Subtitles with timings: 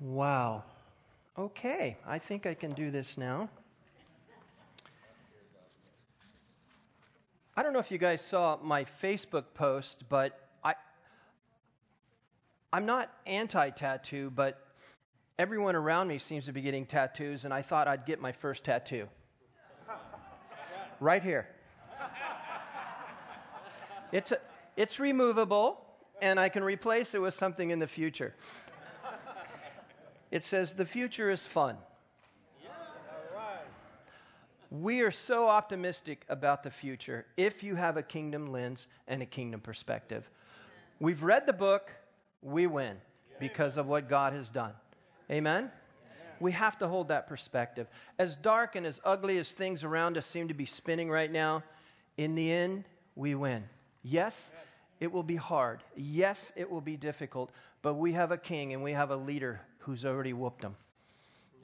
[0.00, 0.64] Wow.
[1.38, 3.48] Okay, I think I can do this now.
[7.56, 10.74] I don't know if you guys saw my Facebook post, but I
[12.72, 14.66] I'm not anti-tattoo, but
[15.38, 18.64] everyone around me seems to be getting tattoos and I thought I'd get my first
[18.64, 19.08] tattoo.
[21.00, 21.48] right here.
[24.12, 24.38] It's a,
[24.76, 25.80] it's removable
[26.20, 28.34] and I can replace it with something in the future.
[30.36, 31.78] It says, The future is fun.
[34.70, 39.26] We are so optimistic about the future if you have a kingdom lens and a
[39.26, 40.28] kingdom perspective.
[41.00, 41.90] We've read the book,
[42.42, 42.98] we win
[43.40, 44.74] because of what God has done.
[45.30, 45.70] Amen?
[46.38, 47.86] We have to hold that perspective.
[48.18, 51.62] As dark and as ugly as things around us seem to be spinning right now,
[52.18, 52.84] in the end,
[53.14, 53.64] we win.
[54.02, 54.52] Yes,
[55.00, 55.82] it will be hard.
[55.96, 59.62] Yes, it will be difficult, but we have a king and we have a leader
[59.86, 60.74] who's already whooped them.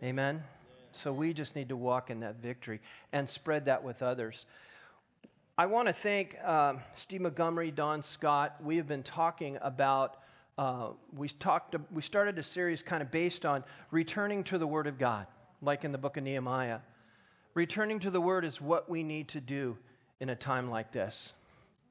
[0.03, 0.45] Amen?
[0.93, 2.81] So we just need to walk in that victory
[3.13, 4.47] and spread that with others.
[5.59, 8.57] I want to thank uh, Steve Montgomery, Don Scott.
[8.63, 10.19] We have been talking about.
[10.57, 11.75] Uh, we talked.
[11.93, 15.27] We started a series kind of based on returning to the Word of God,
[15.61, 16.79] like in the book of Nehemiah.
[17.55, 19.77] Returning to the Word is what we need to do
[20.21, 21.35] in a time like this.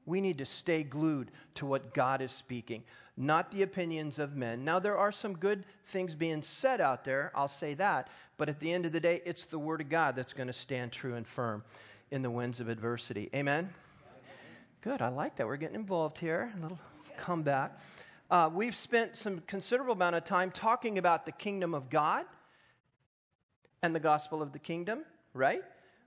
[0.06, 2.82] We need to stay glued to what God is speaking,
[3.16, 4.64] not the opinions of men.
[4.64, 8.60] Now, there are some good things being said out there, I'll say that, but at
[8.60, 11.14] the end of the day, it's the Word of God that's going to stand true
[11.14, 11.62] and firm
[12.10, 13.30] in the winds of adversity.
[13.34, 13.70] Amen?
[14.80, 15.46] Good, I like that.
[15.46, 16.52] We're getting involved here.
[16.58, 16.78] A little
[17.16, 17.78] comeback.
[18.30, 22.24] Uh, we've spent some considerable amount of time talking about the kingdom of God
[23.82, 25.62] and the gospel of the kingdom, right?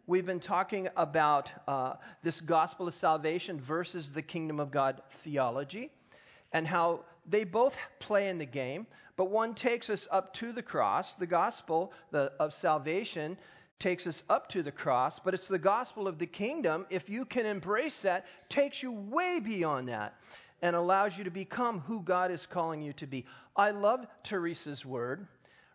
[0.07, 5.89] We've been talking about uh, this gospel of salvation versus the kingdom of God theology
[6.51, 8.85] and how they both play in the game,
[9.17, 11.15] but one takes us up to the cross.
[11.15, 13.37] The gospel the, of salvation
[13.79, 17.25] takes us up to the cross, but it's the gospel of the kingdom, if you
[17.25, 20.15] can embrace that, takes you way beyond that
[20.61, 23.25] and allows you to become who God is calling you to be.
[23.55, 25.27] I love Teresa's word,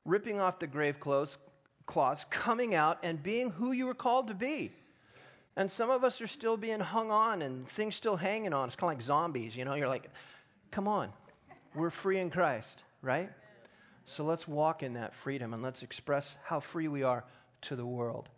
[0.04, 1.36] ripping off the grave clothes,
[2.30, 4.72] coming out and being who you were called to be.
[5.56, 8.68] And some of us are still being hung on and things still hanging on.
[8.68, 9.74] It's kind of like zombies, you know?
[9.74, 10.08] You're like,
[10.70, 11.10] come on,
[11.74, 13.30] we're free in Christ, right?
[14.04, 17.24] So let's walk in that freedom and let's express how free we are
[17.62, 18.28] to the world.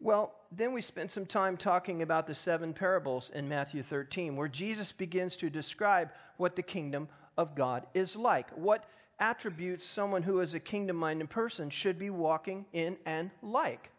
[0.00, 4.48] Well, then we spent some time talking about the seven parables in Matthew 13, where
[4.48, 8.84] Jesus begins to describe what the kingdom of God is like, what
[9.18, 13.90] attributes someone who is a kingdom minded person should be walking in and like.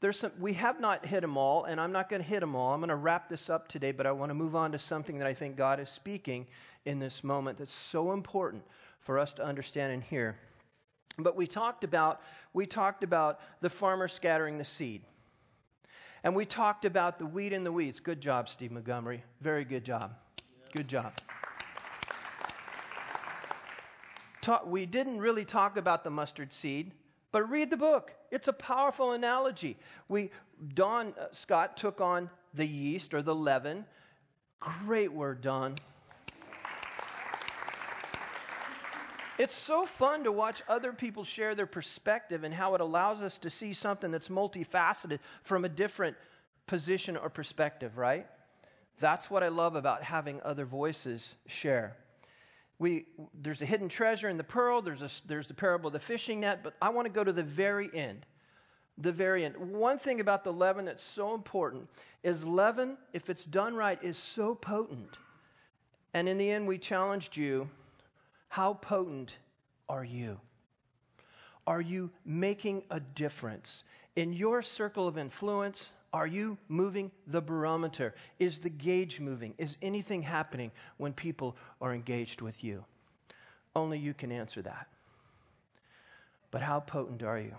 [0.00, 2.54] There's some, we have not hit them all, and I'm not going to hit them
[2.54, 2.74] all.
[2.74, 5.18] I'm going to wrap this up today, but I want to move on to something
[5.18, 6.46] that I think God is speaking
[6.84, 8.64] in this moment that's so important
[9.00, 10.36] for us to understand and hear.
[11.16, 12.20] But we talked about
[12.52, 15.02] we talked about the farmer scattering the seed.
[16.22, 18.00] And we talked about the wheat and the weeds.
[18.00, 19.22] Good job, Steve Montgomery.
[19.40, 20.14] Very good job.
[20.74, 21.12] Good job.
[24.44, 26.92] Talk, we didn't really talk about the mustard seed,
[27.32, 28.12] but read the book.
[28.30, 29.76] It's a powerful analogy.
[30.08, 30.30] We,
[30.74, 33.86] Don uh, Scott took on the yeast or the leaven.
[34.60, 35.74] Great word, Don.
[39.36, 43.38] It's so fun to watch other people share their perspective and how it allows us
[43.38, 46.16] to see something that's multifaceted from a different
[46.68, 48.28] position or perspective, right?
[49.00, 51.96] That's what I love about having other voices share
[52.78, 53.06] we,
[53.40, 56.40] there's a hidden treasure in the pearl, there's, a, there's the parable of the fishing
[56.40, 58.26] net, but I want to go to the very end.
[58.98, 59.56] The very end.
[59.56, 61.88] One thing about the leaven that's so important
[62.22, 65.18] is leaven, if it's done right, is so potent.
[66.12, 67.68] And in the end, we challenged you
[68.48, 69.36] how potent
[69.88, 70.40] are you?
[71.66, 73.82] Are you making a difference
[74.14, 75.90] in your circle of influence?
[76.14, 78.14] Are you moving the barometer?
[78.38, 79.52] Is the gauge moving?
[79.58, 82.84] Is anything happening when people are engaged with you?
[83.74, 84.86] Only you can answer that.
[86.52, 87.56] But how potent are you?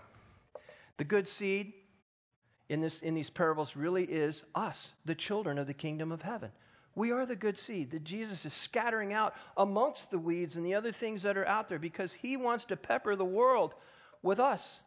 [0.96, 1.74] The good seed
[2.70, 6.50] in, this, in these parables really is us, the children of the kingdom of heaven.
[6.94, 10.74] We are the good seed that Jesus is scattering out amongst the weeds and the
[10.74, 13.74] other things that are out there because he wants to pepper the world
[14.22, 14.80] with us.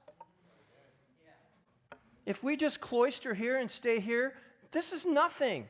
[2.29, 4.33] If we just cloister here and stay here,
[4.71, 5.67] this is nothing.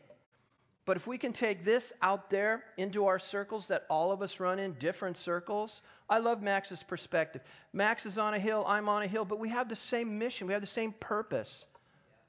[0.85, 4.39] But if we can take this out there into our circles that all of us
[4.39, 7.41] run in, different circles, I love Max's perspective.
[7.73, 10.45] Max is on a hill, I'm on a hill, but we have the same mission,
[10.45, 11.65] we have the same purpose.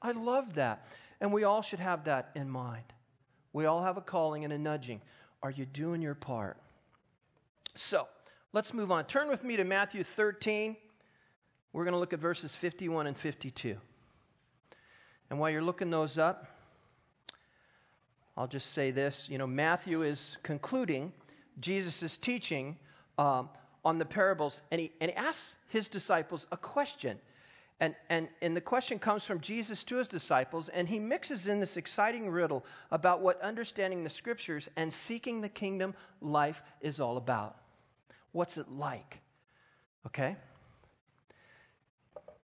[0.01, 0.87] I love that.
[1.19, 2.85] And we all should have that in mind.
[3.53, 5.01] We all have a calling and a nudging.
[5.43, 6.57] Are you doing your part?
[7.75, 8.07] So,
[8.53, 9.05] Let's move on.
[9.05, 10.75] Turn with me to Matthew 13.
[11.71, 13.77] We're going to look at verses 51 and 52.
[15.31, 16.45] And while you're looking those up,
[18.35, 19.29] I'll just say this.
[19.29, 21.13] You know, Matthew is concluding
[21.61, 22.77] Jesus' teaching
[23.17, 23.47] um,
[23.85, 27.17] on the parables, and he, and he asks his disciples a question.
[27.79, 31.61] And, and, and the question comes from Jesus to his disciples, and he mixes in
[31.61, 37.15] this exciting riddle about what understanding the scriptures and seeking the kingdom life is all
[37.15, 37.55] about.
[38.33, 39.21] What's it like?
[40.07, 40.35] Okay?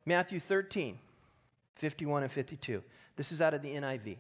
[0.06, 1.00] Matthew 13,
[1.76, 2.84] 51 and 52.
[3.16, 4.18] This is out of the NIV.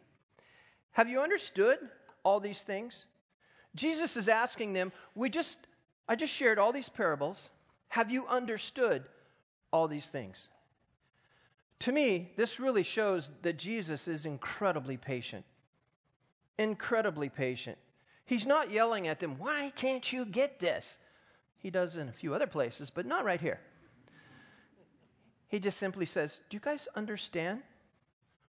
[0.92, 1.80] Have you understood
[2.24, 3.06] all these things?
[3.76, 5.58] Jesus is asking them, we just
[6.08, 7.50] I just shared all these parables.
[7.90, 9.04] Have you understood
[9.72, 10.50] all these things?
[11.80, 15.46] To me, this really shows that Jesus is incredibly patient.
[16.58, 17.78] Incredibly patient.
[18.26, 20.98] He's not yelling at them, Why can't you get this?
[21.58, 23.60] He does in a few other places, but not right here.
[25.54, 27.62] He just simply says, Do you guys understand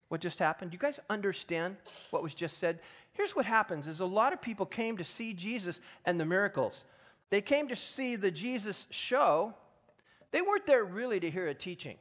[0.09, 0.69] what just happened?
[0.69, 1.77] Do you guys understand
[2.12, 2.80] what was just said?
[3.13, 6.86] Here's what happens is a lot of people came to see Jesus and the miracles.
[7.31, 9.56] They came to see the Jesus show.
[10.30, 11.98] They weren't there really to hear a teaching.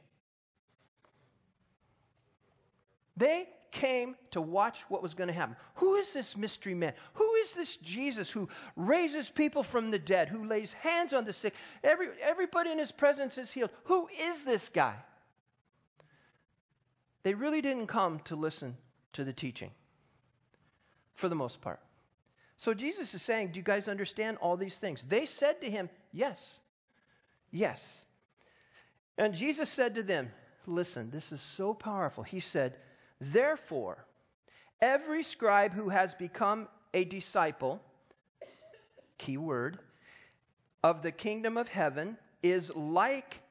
[3.17, 5.55] They came to watch what was going to happen.
[5.75, 6.93] Who is this mystery man?
[7.13, 11.33] Who is this Jesus who raises people from the dead, who lays hands on the
[11.33, 11.55] sick?
[11.83, 13.71] Every, everybody in his presence is healed.
[13.85, 14.95] Who is this guy?
[17.23, 18.77] They really didn't come to listen
[19.13, 19.71] to the teaching,
[21.13, 21.79] for the most part.
[22.57, 25.03] So Jesus is saying, Do you guys understand all these things?
[25.03, 26.59] They said to him, Yes.
[27.51, 28.03] Yes.
[29.17, 30.31] And Jesus said to them,
[30.65, 32.23] Listen, this is so powerful.
[32.23, 32.77] He said,
[33.21, 34.03] Therefore,
[34.81, 37.79] every scribe who has become a disciple,
[39.19, 39.77] key word,
[40.83, 43.41] of the kingdom of heaven is like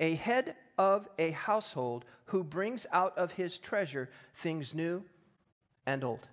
[0.00, 5.04] a head of a household who brings out of his treasure things new
[5.84, 6.26] and old.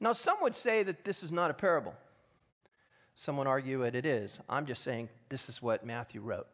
[0.00, 1.94] Now, some would say that this is not a parable.
[3.14, 4.40] Some would argue that it is.
[4.48, 6.48] I'm just saying this is what Matthew wrote.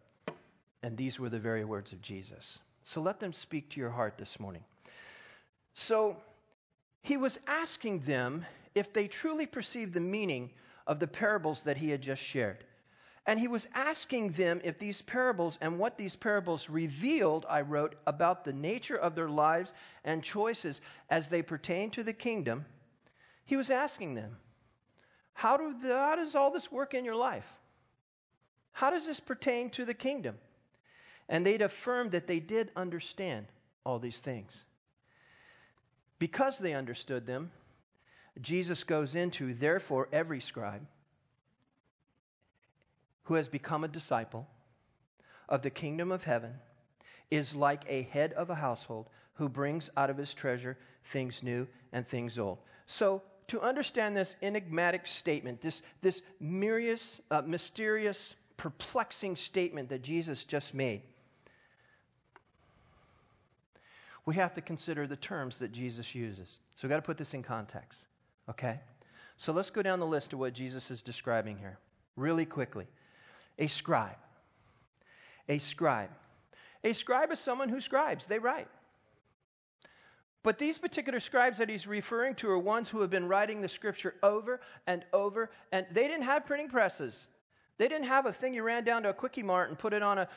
[0.82, 2.58] And these were the very words of Jesus.
[2.82, 4.64] So let them speak to your heart this morning.
[5.74, 6.16] So
[7.02, 10.50] he was asking them if they truly perceived the meaning
[10.86, 12.64] of the parables that he had just shared.
[13.26, 17.94] And he was asking them if these parables and what these parables revealed, I wrote,
[18.06, 19.72] about the nature of their lives
[20.04, 20.80] and choices
[21.10, 22.64] as they pertain to the kingdom
[23.50, 24.36] he was asking them,
[25.32, 27.52] how, do the, how does all this work in your life?
[28.70, 30.38] How does this pertain to the kingdom?
[31.30, 33.46] And they'd affirmed that they did understand
[33.86, 34.64] all these things.
[36.18, 37.52] Because they understood them,
[38.40, 40.82] Jesus goes into, therefore, every scribe
[43.24, 44.48] who has become a disciple
[45.48, 46.54] of the kingdom of heaven
[47.30, 51.66] is like a head of a household who brings out of his treasure things new
[51.92, 52.58] and things old.
[52.86, 60.44] So to understand this enigmatic statement, this, this mysterious, uh, mysterious, perplexing statement that Jesus
[60.44, 61.02] just made,
[64.26, 66.60] we have to consider the terms that Jesus uses.
[66.74, 68.06] So we've got to put this in context,
[68.48, 68.80] okay?
[69.36, 71.78] So let's go down the list of what Jesus is describing here
[72.16, 72.86] really quickly.
[73.58, 74.16] A scribe.
[75.48, 76.10] A scribe.
[76.84, 78.68] A scribe is someone who scribes, they write.
[80.42, 83.68] But these particular scribes that he's referring to are ones who have been writing the
[83.68, 87.26] scripture over and over, and they didn't have printing presses.
[87.80, 90.02] They didn't have a thing you ran down to a quickie mart and put it
[90.02, 90.28] on a,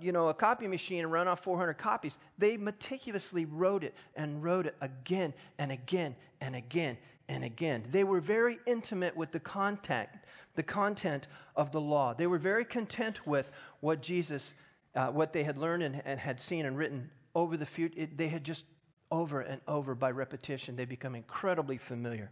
[0.00, 2.16] you know, a copy machine and run off 400 copies.
[2.38, 6.96] They meticulously wrote it and wrote it again and again and again
[7.28, 7.84] and again.
[7.90, 10.08] They were very intimate with the content,
[10.54, 12.14] the content of the law.
[12.14, 13.50] They were very content with
[13.80, 14.54] what Jesus,
[14.94, 18.08] uh, what they had learned and, and, had seen and written over the future.
[18.16, 18.64] They had just
[19.10, 20.76] over and over by repetition.
[20.76, 22.30] They become incredibly familiar.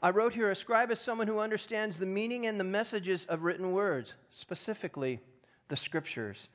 [0.00, 3.42] I wrote here a scribe is someone who understands the meaning and the messages of
[3.42, 5.20] written words, specifically
[5.68, 6.48] the scriptures.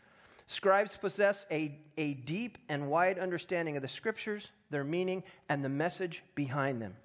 [0.48, 5.70] Scribes possess a, a deep and wide understanding of the scriptures, their meaning, and the
[5.70, 6.96] message behind them.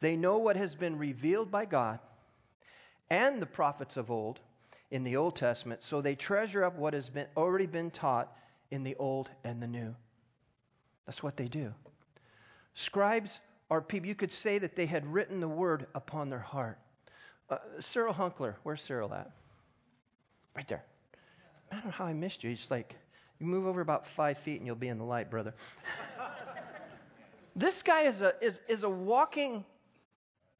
[0.00, 2.00] They know what has been revealed by God
[3.10, 4.40] and the prophets of old
[4.90, 8.36] in the Old Testament, so they treasure up what has been, already been taught
[8.70, 9.94] in the Old and the New.
[11.06, 11.74] That's what they do.
[12.74, 16.78] Scribes are people, you could say that they had written the word upon their heart.
[17.50, 19.30] Uh, Cyril Hunkler, where's Cyril at?
[20.54, 20.84] Right there.
[21.70, 22.50] I don't know how I missed you.
[22.50, 22.96] He's like,
[23.38, 25.54] you move over about five feet and you'll be in the light, brother.
[27.56, 29.64] this guy is a, is, is a walking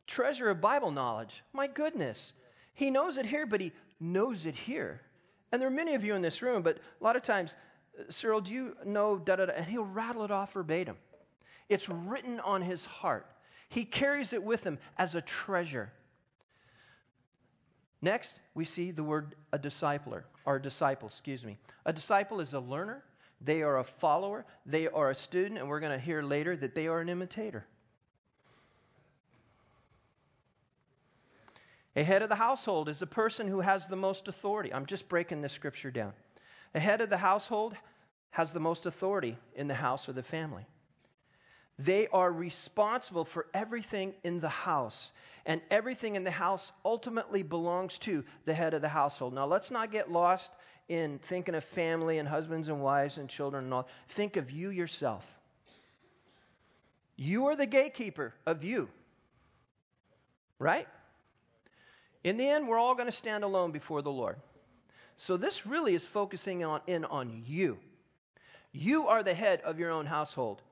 [0.06, 1.42] treasure of Bible knowledge.
[1.52, 2.32] My goodness.
[2.74, 5.00] He knows it here, but he knows it here.
[5.50, 7.54] And there are many of you in this room, but a lot of times,
[7.98, 9.52] uh, Cyril, do you know da da da?
[9.52, 10.96] And he'll rattle it off verbatim.
[11.68, 13.26] It's written on his heart.
[13.68, 15.92] He carries it with him as a treasure.
[18.00, 21.58] Next, we see the word a discipler, or a disciple, excuse me.
[21.84, 23.02] A disciple is a learner,
[23.40, 26.74] they are a follower, they are a student, and we're going to hear later that
[26.74, 27.66] they are an imitator.
[31.96, 34.72] A head of the household is the person who has the most authority.
[34.72, 36.12] I'm just breaking this scripture down.
[36.74, 37.74] A head of the household
[38.30, 40.66] has the most authority in the house or the family.
[41.78, 45.12] They are responsible for everything in the house,
[45.46, 49.32] and everything in the house ultimately belongs to the head of the household.
[49.32, 50.50] Now, let's not get lost
[50.88, 53.88] in thinking of family and husbands and wives and children and all.
[54.08, 55.38] Think of you yourself.
[57.16, 58.88] You are the gatekeeper of you,
[60.58, 60.88] right?
[62.24, 64.36] In the end, we're all going to stand alone before the Lord.
[65.16, 67.78] So this really is focusing on in on you.
[68.72, 70.62] You are the head of your own household,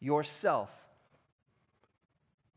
[0.00, 0.70] yourself.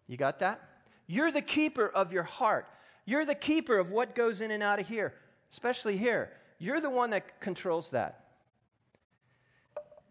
[0.08, 0.62] You got that?
[1.08, 2.68] You're the keeper of your heart.
[3.06, 5.14] You're the keeper of what goes in and out of here,
[5.52, 6.32] especially here.
[6.60, 8.26] You're the one that controls that.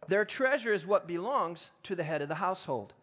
[0.09, 2.95] Their treasure is what belongs to the head of the household,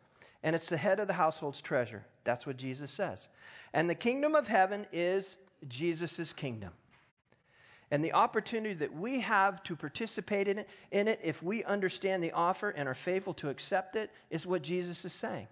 [0.43, 2.05] and it's the head of the household's treasure.
[2.25, 3.29] That's what Jesus says.
[3.73, 6.71] And the kingdom of heaven is Jesus' kingdom.
[7.89, 12.21] And the opportunity that we have to participate in it, in it, if we understand
[12.21, 15.47] the offer and are faithful to accept it, is what Jesus is saying.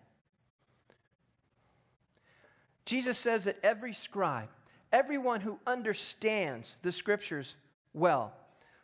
[2.86, 4.50] Jesus says that every scribe,
[4.92, 7.56] everyone who understands the scriptures
[7.94, 8.34] well,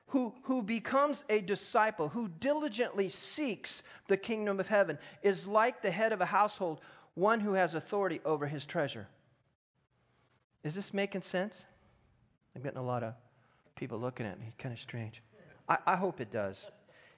[0.07, 5.91] who, who becomes a disciple, who diligently seeks the kingdom of heaven, is like the
[5.91, 6.79] head of a household
[7.15, 9.07] one who has authority over his treasure.
[10.63, 11.65] Is this making sense?
[12.55, 13.13] I'm getting a lot of
[13.75, 15.21] people looking at me, kind of strange.
[15.67, 16.63] I, I hope it does.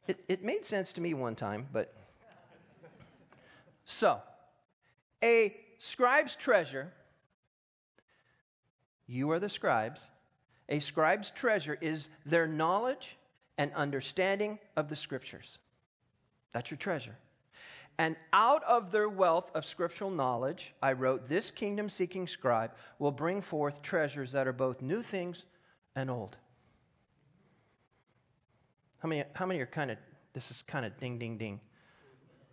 [0.07, 1.93] It, it made sense to me one time, but.
[3.85, 4.21] So,
[5.23, 6.91] a scribe's treasure,
[9.07, 10.09] you are the scribes.
[10.69, 13.17] A scribe's treasure is their knowledge
[13.57, 15.57] and understanding of the scriptures.
[16.53, 17.17] That's your treasure.
[17.97, 23.11] And out of their wealth of scriptural knowledge, I wrote, This kingdom seeking scribe will
[23.11, 25.45] bring forth treasures that are both new things
[25.95, 26.37] and old.
[29.03, 29.97] How many, how many are kind of,
[30.31, 31.59] this is kind of ding, ding, ding.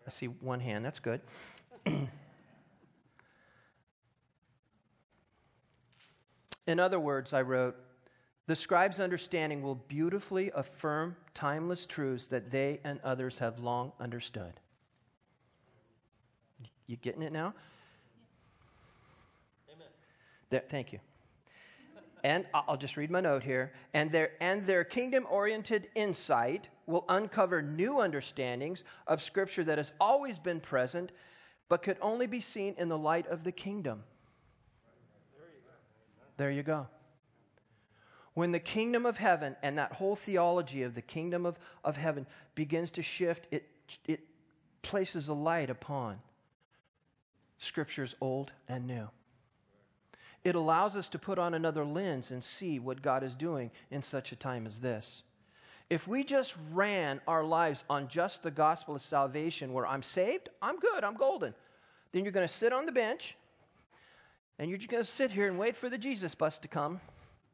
[0.04, 1.21] I see one hand, that's good.
[6.66, 7.76] In other words, I wrote,
[8.49, 14.54] the scribe's understanding will beautifully affirm timeless truths that they and others have long understood.
[16.88, 17.54] You getting it now?
[19.73, 19.87] Amen.
[20.50, 20.99] There, thank you.
[22.22, 23.72] And I'll just read my note here.
[23.94, 29.92] And their, and their kingdom oriented insight will uncover new understandings of Scripture that has
[30.00, 31.12] always been present,
[31.68, 34.02] but could only be seen in the light of the kingdom.
[36.36, 36.86] There you go.
[38.34, 42.26] When the kingdom of heaven and that whole theology of the kingdom of, of heaven
[42.54, 43.68] begins to shift, it,
[44.06, 44.20] it
[44.82, 46.20] places a light upon
[47.58, 49.08] scriptures old and new.
[50.42, 54.02] It allows us to put on another lens and see what God is doing in
[54.02, 55.23] such a time as this.
[55.90, 60.49] If we just ran our lives on just the gospel of salvation, where I'm saved,
[60.62, 61.54] I'm good, I'm golden,
[62.12, 63.37] then you're going to sit on the bench
[64.59, 67.00] and you're just going to sit here and wait for the Jesus bus to come.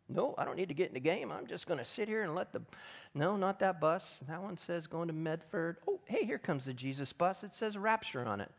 [0.08, 1.32] No, I don't need to get in the game.
[1.32, 2.62] I'm just going to sit here and let the.
[3.14, 4.20] No, not that bus.
[4.28, 5.78] That one says going to Medford.
[5.88, 7.42] Oh, hey, here comes the Jesus bus.
[7.42, 8.50] It says rapture on it.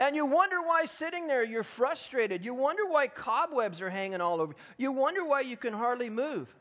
[0.00, 2.44] And you wonder why sitting there you're frustrated.
[2.44, 4.54] You wonder why cobwebs are hanging all over.
[4.76, 6.54] You wonder why you can hardly move.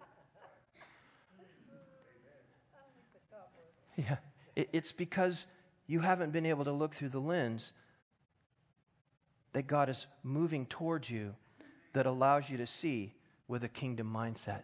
[3.95, 4.17] Yeah,
[4.55, 5.47] it's because
[5.87, 7.73] you haven't been able to look through the lens
[9.53, 11.33] that God is moving towards you
[11.93, 13.13] that allows you to see
[13.47, 14.63] with a kingdom mindset.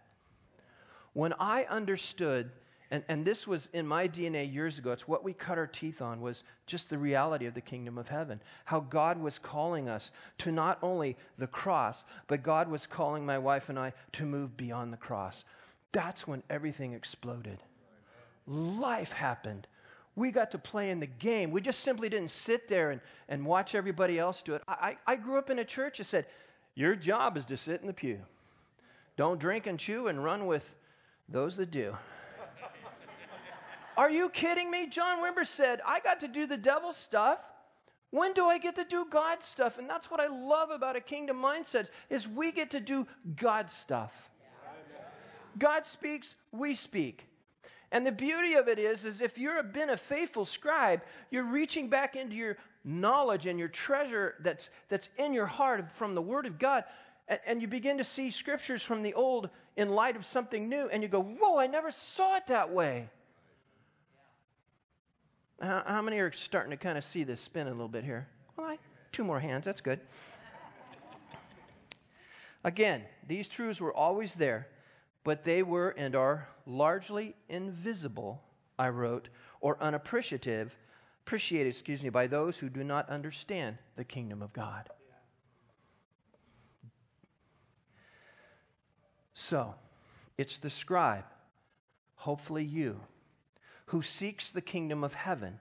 [1.14, 2.52] When I understood
[2.94, 4.92] and, and this was in my DNA years ago.
[4.92, 8.06] It's what we cut our teeth on was just the reality of the kingdom of
[8.06, 8.40] heaven.
[8.66, 13.36] How God was calling us to not only the cross, but God was calling my
[13.36, 15.44] wife and I to move beyond the cross.
[15.90, 17.58] That's when everything exploded.
[18.46, 19.66] Life happened.
[20.14, 21.50] We got to play in the game.
[21.50, 24.62] We just simply didn't sit there and, and watch everybody else do it.
[24.68, 26.26] I, I grew up in a church that said,
[26.76, 28.20] Your job is to sit in the pew.
[29.16, 30.76] Don't drink and chew and run with
[31.28, 31.96] those that do.
[33.96, 34.86] Are you kidding me?
[34.86, 37.40] John Wimber said, I got to do the devil stuff
[38.14, 39.76] When do I get to do God stuff?
[39.76, 43.72] And that's what I love about a kingdom mindset is we get to do God
[43.72, 44.30] stuff.
[45.58, 47.26] God speaks, we speak.
[47.90, 51.88] And the beauty of it is, is if you've been a faithful scribe, you're reaching
[51.88, 56.46] back into your knowledge and your treasure that's, that's in your heart from the Word
[56.46, 56.84] of God,
[57.26, 60.88] and, and you begin to see scriptures from the old in light of something new,
[60.88, 63.08] and you go, Whoa, I never saw it that way.
[65.60, 68.28] How, how many are starting to kind of see this spin a little bit here?
[68.56, 68.78] Well, I,
[69.12, 70.00] two more hands, that's good.
[72.64, 74.68] Again, these truths were always there,
[75.22, 78.42] but they were and are largely invisible,
[78.78, 79.28] I wrote,
[79.60, 80.76] or unappreciative,
[81.26, 84.88] appreciated, excuse me, by those who do not understand the kingdom of God.
[89.34, 89.74] So,
[90.38, 91.24] it's the scribe,
[92.14, 93.00] hopefully you,
[93.86, 95.60] who seeks the kingdom of heaven,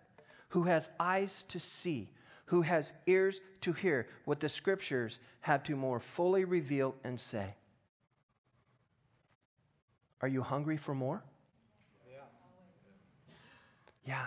[0.50, 2.10] who has eyes to see,
[2.46, 7.56] who has ears to hear what the scriptures have to more fully reveal and say.
[10.22, 11.22] Are you hungry for more?
[12.10, 12.20] Yeah.
[14.06, 14.26] Yeah.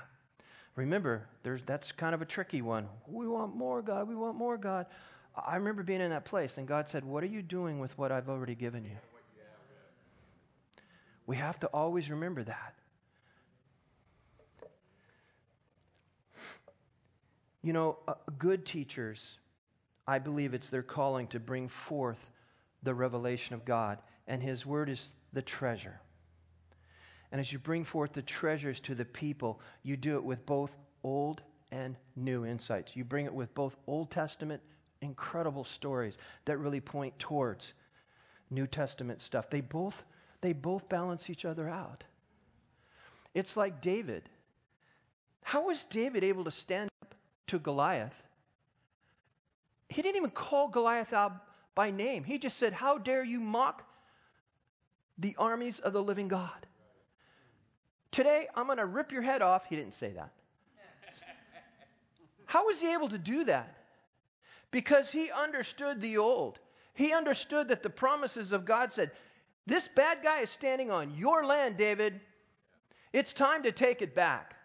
[0.74, 2.86] Remember, there's, that's kind of a tricky one.
[3.08, 4.06] We want more, God.
[4.06, 4.86] We want more, God.
[5.34, 8.12] I remember being in that place, and God said, What are you doing with what
[8.12, 8.96] I've already given you?
[11.26, 12.74] We have to always remember that.
[17.66, 19.38] You know, uh, good teachers,
[20.06, 22.30] I believe it's their calling to bring forth
[22.84, 26.00] the revelation of God, and His Word is the treasure.
[27.32, 30.76] And as you bring forth the treasures to the people, you do it with both
[31.02, 31.42] old
[31.72, 32.94] and new insights.
[32.94, 34.62] You bring it with both Old Testament,
[35.00, 37.74] incredible stories that really point towards
[38.48, 39.50] New Testament stuff.
[39.50, 40.04] They both,
[40.40, 42.04] they both balance each other out.
[43.34, 44.28] It's like David.
[45.42, 46.90] How was David able to stand
[47.48, 48.22] to Goliath?
[49.88, 51.32] He didn't even call Goliath out
[51.74, 52.24] by name.
[52.24, 53.86] He just said, How dare you mock
[55.18, 56.66] the armies of the living God.
[58.10, 59.66] Today, I'm going to rip your head off.
[59.66, 60.32] He didn't say that.
[62.46, 63.74] How was he able to do that?
[64.70, 66.58] Because he understood the old.
[66.94, 69.10] He understood that the promises of God said,
[69.66, 72.20] This bad guy is standing on your land, David.
[73.12, 74.55] It's time to take it back.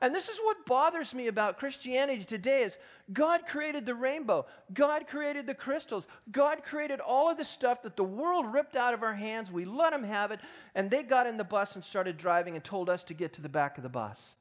[0.00, 2.76] And this is what bothers me about Christianity today is
[3.12, 4.46] God created the rainbow.
[4.74, 6.06] God created the crystals.
[6.30, 9.50] God created all of the stuff that the world ripped out of our hands.
[9.50, 10.40] We let them have it,
[10.74, 13.42] and they got in the bus and started driving and told us to get to
[13.42, 14.34] the back of the bus.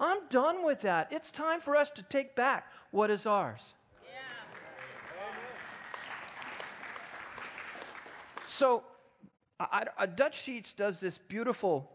[0.00, 1.12] I'm done with that.
[1.12, 3.74] It's time for us to take back what is ours.
[8.46, 8.82] So,
[9.60, 11.92] I, I, Dutch Sheets does this beautiful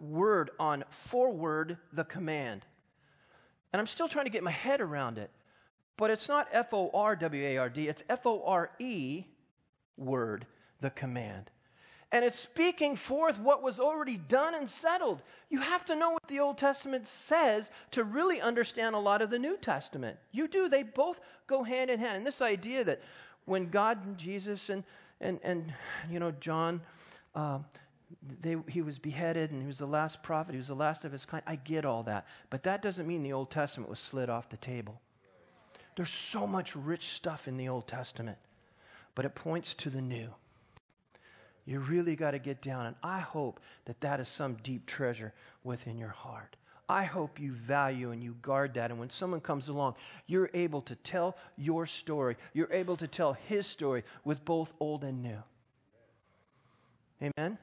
[0.00, 2.64] word on forward the command.
[3.72, 5.30] And I'm still trying to get my head around it.
[5.96, 9.24] But it's not F O R W A R D, it's F O R E
[9.96, 10.46] word,
[10.80, 11.50] the command.
[12.10, 15.22] And it's speaking forth what was already done and settled.
[15.48, 19.30] You have to know what the Old Testament says to really understand a lot of
[19.30, 20.18] the New Testament.
[20.30, 20.68] You do.
[20.68, 22.18] They both go hand in hand.
[22.18, 23.00] And this idea that
[23.46, 24.84] when God and Jesus and,
[25.22, 25.72] and, and
[26.10, 26.82] you know, John,
[27.34, 27.60] uh,
[28.40, 31.12] they, he was beheaded and he was the last prophet, he was the last of
[31.12, 31.42] his kind.
[31.46, 32.26] I get all that.
[32.50, 35.00] But that doesn't mean the Old Testament was slid off the table.
[35.96, 38.38] There's so much rich stuff in the Old Testament,
[39.14, 40.28] but it points to the new.
[41.64, 45.32] You really got to get down, and I hope that that is some deep treasure
[45.62, 46.56] within your heart.
[46.88, 48.90] I hope you value and you guard that.
[48.90, 49.94] And when someone comes along,
[50.26, 52.36] you're able to tell your story.
[52.52, 55.42] You're able to tell his story with both old and new.
[57.22, 57.56] Amen?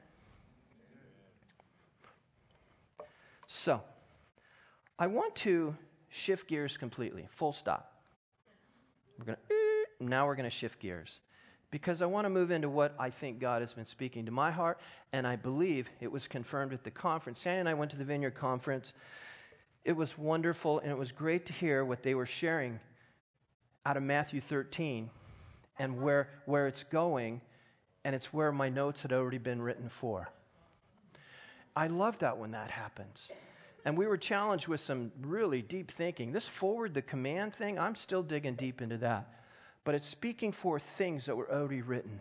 [3.52, 3.82] So,
[4.96, 5.76] I want to
[6.08, 8.00] shift gears completely, full stop.
[9.18, 11.18] We're going to, now we're going to shift gears
[11.72, 14.52] because I want to move into what I think God has been speaking to my
[14.52, 14.78] heart,
[15.12, 17.40] and I believe it was confirmed at the conference.
[17.40, 18.92] Sandy and I went to the Vineyard Conference.
[19.84, 22.78] It was wonderful, and it was great to hear what they were sharing
[23.84, 25.10] out of Matthew 13
[25.80, 27.40] and where, where it's going,
[28.04, 30.28] and it's where my notes had already been written for.
[31.76, 33.30] I love that when that happens.
[33.84, 36.32] And we were challenged with some really deep thinking.
[36.32, 39.28] This forward the command thing, I'm still digging deep into that.
[39.84, 42.20] But it's speaking for things that were already written.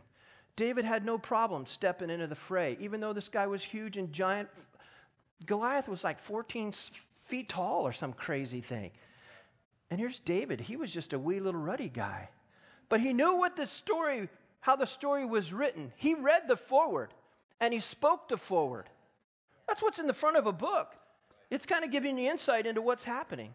[0.55, 4.12] David had no problem stepping into the fray, even though this guy was huge and
[4.13, 4.49] giant.
[5.45, 6.73] Goliath was like 14
[7.25, 8.91] feet tall or some crazy thing.
[9.89, 10.62] And here's David.
[10.62, 12.29] He was just a wee little ruddy guy.
[12.89, 14.29] But he knew what the story,
[14.62, 15.91] how the story was written.
[15.95, 17.13] He read the forward
[17.59, 18.85] and he spoke the forward.
[19.69, 20.95] That's what's in the front of a book.
[21.51, 23.53] It's kind of giving you insight into what's happening.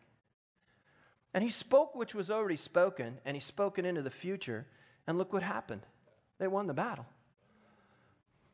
[1.35, 4.64] And he spoke which was already spoken, and he spoke it into the future.
[5.09, 5.83] And look what happened.
[6.38, 7.05] They won the battle.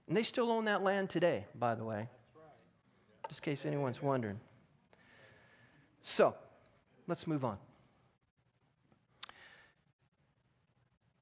[0.08, 2.08] And they still own that land today, by the way,
[3.28, 4.40] just in case anyone's wondering.
[6.00, 6.34] So,
[7.06, 7.58] let's move on.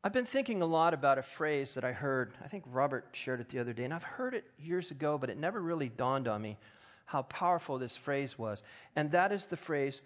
[0.04, 2.34] I've been thinking a lot about a phrase that I heard.
[2.42, 5.28] I think Robert shared it the other day, and I've heard it years ago, but
[5.28, 6.56] it never really dawned on me
[7.06, 8.62] how powerful this phrase was.
[8.94, 10.02] And that is the phrase,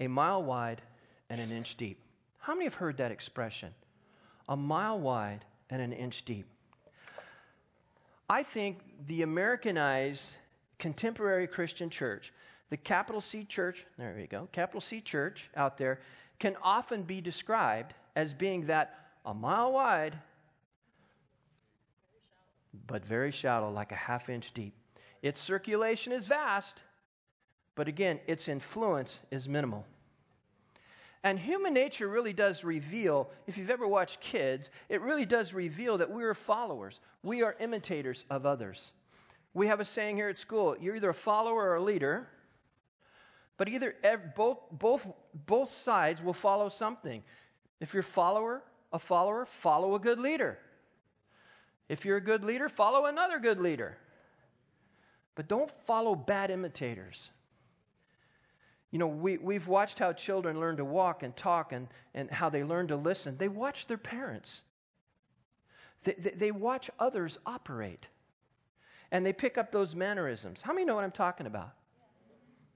[0.00, 0.82] a mile wide
[1.28, 1.98] and an inch deep.
[2.40, 3.72] How many have heard that expression?
[4.48, 6.46] A mile wide and an inch deep.
[8.28, 10.34] I think the Americanized
[10.78, 12.32] contemporary Christian church,
[12.68, 16.00] the capital C church, there we go, capital C church out there,
[16.40, 20.18] can often be described as being that a mile wide,
[22.86, 24.74] but very shallow, like a half inch deep.
[25.22, 26.82] Its circulation is vast,
[27.74, 29.84] but again, its influence is minimal.
[31.22, 35.98] And human nature really does reveal, if you've ever watched kids, it really does reveal
[35.98, 37.00] that we are followers.
[37.22, 38.92] We are imitators of others.
[39.52, 42.28] We have a saying here at school you're either a follower or a leader,
[43.58, 43.94] but either
[44.34, 45.06] both, both,
[45.46, 47.22] both sides will follow something.
[47.80, 50.58] If you're a follower, a follower, follow a good leader.
[51.88, 53.98] If you're a good leader, follow another good leader.
[55.34, 57.30] But don't follow bad imitators.
[58.90, 62.48] You know, we, we've watched how children learn to walk and talk and, and how
[62.48, 63.36] they learn to listen.
[63.38, 64.62] They watch their parents,
[66.04, 68.06] they, they, they watch others operate,
[69.12, 70.62] and they pick up those mannerisms.
[70.62, 71.72] How many know what I'm talking about?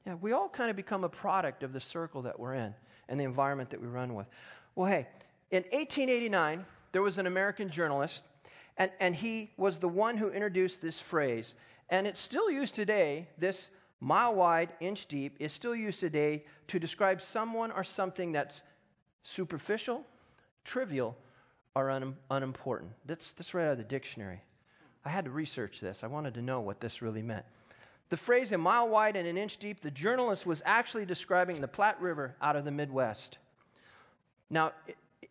[0.06, 2.74] Yeah, we all kind of become a product of the circle that we're in
[3.08, 4.26] and the environment that we run with.
[4.74, 5.06] Well, hey,
[5.54, 8.24] in 1889, there was an American journalist,
[8.76, 11.54] and, and he was the one who introduced this phrase.
[11.88, 16.80] And it's still used today, this mile wide, inch deep, is still used today to
[16.80, 18.62] describe someone or something that's
[19.22, 20.04] superficial,
[20.64, 21.16] trivial,
[21.76, 22.90] or un- unimportant.
[23.06, 24.42] That's, that's right out of the dictionary.
[25.04, 26.02] I had to research this.
[26.02, 27.44] I wanted to know what this really meant.
[28.10, 31.68] The phrase a mile wide and an inch deep, the journalist was actually describing the
[31.68, 33.38] Platte River out of the Midwest.
[34.50, 34.72] Now,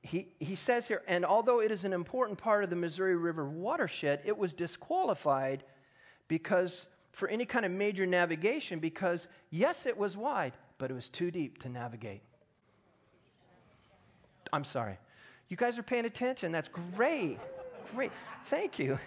[0.02, 3.48] he, he says here, and although it is an important part of the Missouri River
[3.48, 5.64] watershed, it was disqualified
[6.28, 11.10] because for any kind of major navigation because, yes, it was wide, but it was
[11.10, 12.22] too deep to navigate.
[14.52, 14.98] I'm sorry.
[15.50, 16.52] You guys are paying attention.
[16.52, 17.40] That's great.
[17.94, 18.12] Great.
[18.46, 19.00] Thank you.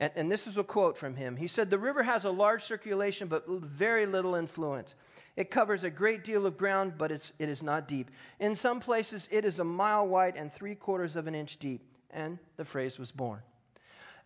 [0.00, 1.36] And, and, this is a quote from him.
[1.36, 4.94] He said, The river has a large circulation, but very little influence.
[5.34, 8.10] It covers a great deal of ground, but it's, it is not deep.
[8.38, 11.82] In some places, it is a mile wide and three quarters of an inch deep.
[12.10, 13.40] And the phrase was born.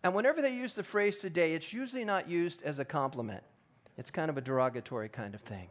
[0.03, 3.43] And whenever they use the phrase today, it's usually not used as a compliment,
[3.97, 5.69] it's kind of a derogatory kind of thing.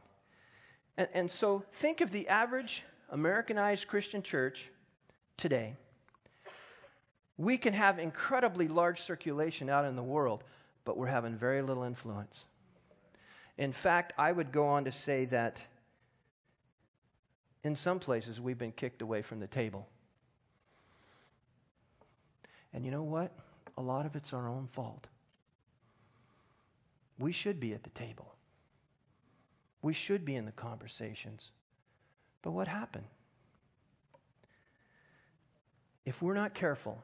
[0.96, 4.70] And, and so think of the average Americanized Christian church
[5.36, 5.76] today.
[7.36, 10.44] We can have incredibly large circulation out in the world,
[10.84, 12.44] but we're having very little influence.
[13.58, 15.64] In fact, I would go on to say that
[17.64, 19.88] in some places we've been kicked away from the table.
[22.74, 23.32] And you know what?
[23.76, 25.06] a lot of it's our own fault.
[27.18, 28.34] We should be at the table.
[29.80, 31.52] We should be in the conversations.
[32.42, 33.06] But what happened?
[36.04, 37.02] If we're not careful,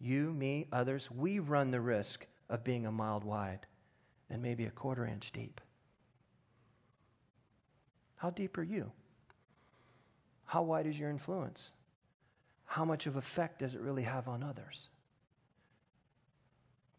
[0.00, 3.66] you, me, others, we run the risk of being a mile wide
[4.30, 5.60] and maybe a quarter inch deep.
[8.16, 8.92] How deep are you?
[10.46, 11.70] How wide is your influence?
[12.64, 14.88] How much of effect does it really have on others?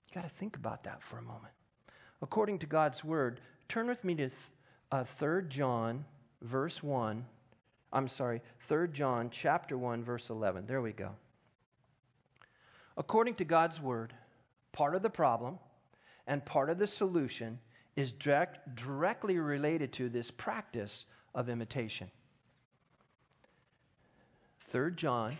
[0.08, 1.54] You got to think about that for a moment.
[2.22, 4.30] According to God's word, turn with me to
[4.92, 6.06] uh, 3 John,
[6.42, 7.26] verse 1.
[7.94, 10.66] I'm sorry, 3 John, chapter 1, verse 11.
[10.66, 11.12] There we go.
[13.02, 14.14] According to God's word,
[14.74, 15.58] part of the problem
[16.28, 17.58] and part of the solution
[17.96, 22.12] is direct, directly related to this practice of imitation.
[24.68, 25.40] 3 John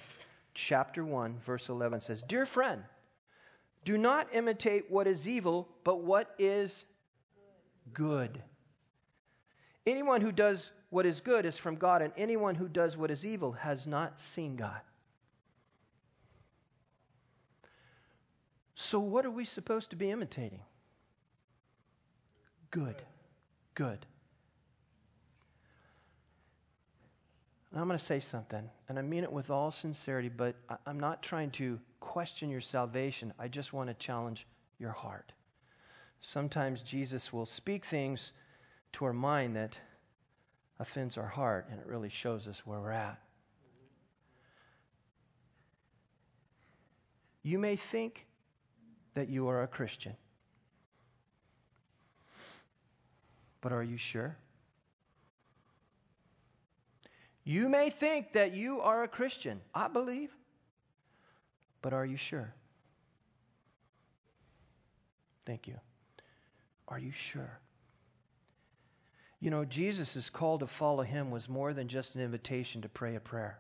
[0.56, 2.84] chapter 1 verse 11 says, "Dear friend,
[3.86, 6.86] do not imitate what is evil, but what is
[7.94, 8.42] good.
[9.86, 13.24] Anyone who does what is good is from God, and anyone who does what is
[13.24, 14.82] evil has not seen God.
[18.82, 20.62] So, what are we supposed to be imitating?
[22.72, 22.96] Good.
[23.76, 24.08] Good.
[27.76, 30.56] I'm going to say something, and I mean it with all sincerity, but
[30.88, 33.32] I'm not trying to question your salvation.
[33.38, 34.48] I just want to challenge
[34.80, 35.32] your heart.
[36.20, 38.32] Sometimes Jesus will speak things
[38.94, 39.78] to our mind that
[40.80, 43.22] offends our heart and it really shows us where we're at.
[47.44, 48.26] You may think
[49.14, 50.16] that you are a Christian,
[53.60, 54.38] but are you sure?
[57.44, 59.62] You may think that you are a Christian.
[59.74, 60.30] I believe.
[61.82, 62.54] But are you sure?
[65.46, 65.80] Thank you.
[66.88, 67.60] Are you sure?
[69.40, 73.16] You know, Jesus' call to follow him was more than just an invitation to pray
[73.16, 73.60] a prayer.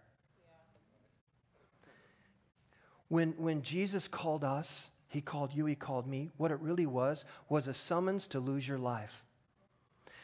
[3.07, 7.26] When, when Jesus called us, he called you, he called me, what it really was
[7.50, 9.26] was a summons to lose your life.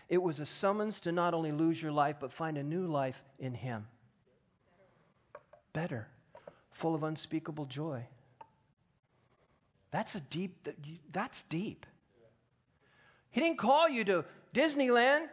[0.08, 3.22] It was a summons to not only lose your life, but find a new life
[3.38, 3.86] in him.
[5.74, 6.08] Better,
[6.72, 8.08] full of unspeakable joy.
[9.92, 10.70] That's a deep,
[11.12, 11.86] that's deep.
[13.30, 14.24] He didn't call you to
[14.56, 15.28] Disneyland.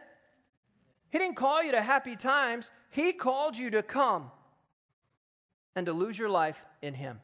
[1.11, 2.71] He didn't call you to happy times.
[2.89, 4.31] He called you to come
[5.77, 7.21] and to lose your life in Him.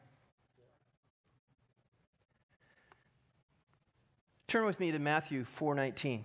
[4.52, 6.24] Turn with me to Matthew 4:19.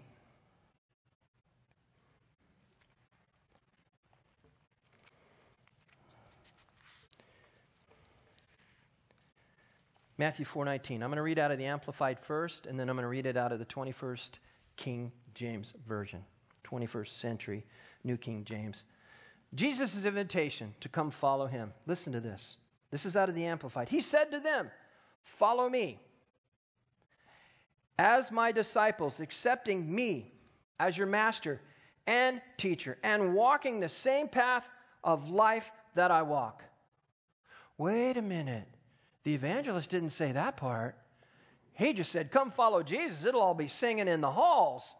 [10.17, 10.95] Matthew 4:19.
[10.95, 13.25] I'm going to read out of the amplified first and then I'm going to read
[13.25, 14.39] it out of the 21st
[14.75, 16.25] King James version.
[16.65, 17.65] 21st century
[18.03, 18.83] New King James.
[19.55, 21.71] Jesus' invitation to come follow him.
[21.85, 22.57] Listen to this.
[22.91, 23.87] This is out of the amplified.
[23.87, 24.69] He said to them,
[25.23, 26.01] "Follow me
[27.99, 30.31] as my disciples, accepting me
[30.79, 31.61] as your master
[32.05, 34.69] and teacher and walking the same path
[35.03, 36.63] of life that I walk."
[37.77, 38.67] Wait a minute.
[39.23, 40.95] The evangelist didn't say that part.
[41.73, 43.23] He just said, Come follow Jesus.
[43.23, 44.95] It'll all be singing in the halls.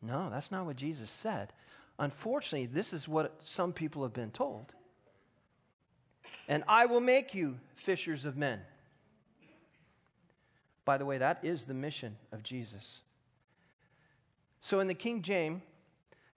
[0.00, 1.52] No, that's not what Jesus said.
[1.98, 4.72] Unfortunately, this is what some people have been told.
[6.46, 8.60] And I will make you fishers of men.
[10.88, 13.02] By the way, that is the mission of Jesus.
[14.58, 15.60] So in the King James,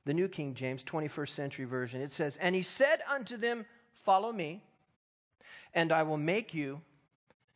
[0.03, 4.33] the New King James, 21st century version, it says, And he said unto them, Follow
[4.33, 4.61] me
[5.73, 6.81] and I will make you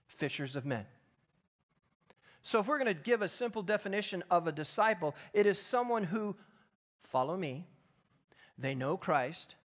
[0.07, 0.85] fishers of men.
[2.43, 6.05] So, if we're going to give a simple definition of a disciple, it is someone
[6.05, 6.37] who
[7.01, 7.65] follow me,
[8.57, 9.55] they know Christ,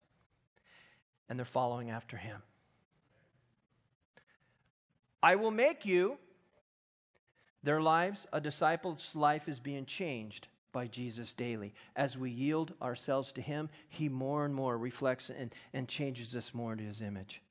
[1.28, 2.42] and they're following after him.
[5.22, 6.18] I will make you
[7.62, 11.74] their lives, a disciple's life is being changed by Jesus daily.
[11.96, 16.54] As we yield ourselves to him, he more and more reflects and, and changes us
[16.54, 17.42] more into his image.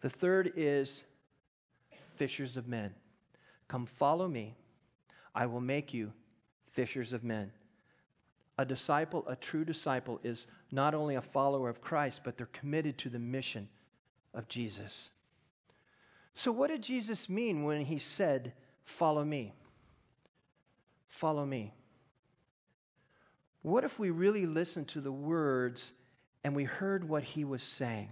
[0.00, 1.04] The third is
[2.14, 2.94] fishers of men.
[3.68, 4.54] Come follow me.
[5.34, 6.12] I will make you
[6.72, 7.52] fishers of men.
[8.58, 12.98] A disciple, a true disciple, is not only a follower of Christ, but they're committed
[12.98, 13.68] to the mission
[14.34, 15.10] of Jesus.
[16.38, 18.52] So, what did Jesus mean when he said,
[18.84, 19.54] Follow me?
[21.08, 21.74] Follow me.
[23.62, 25.90] What if we really listened to the words
[26.44, 28.10] and we heard what he was saying?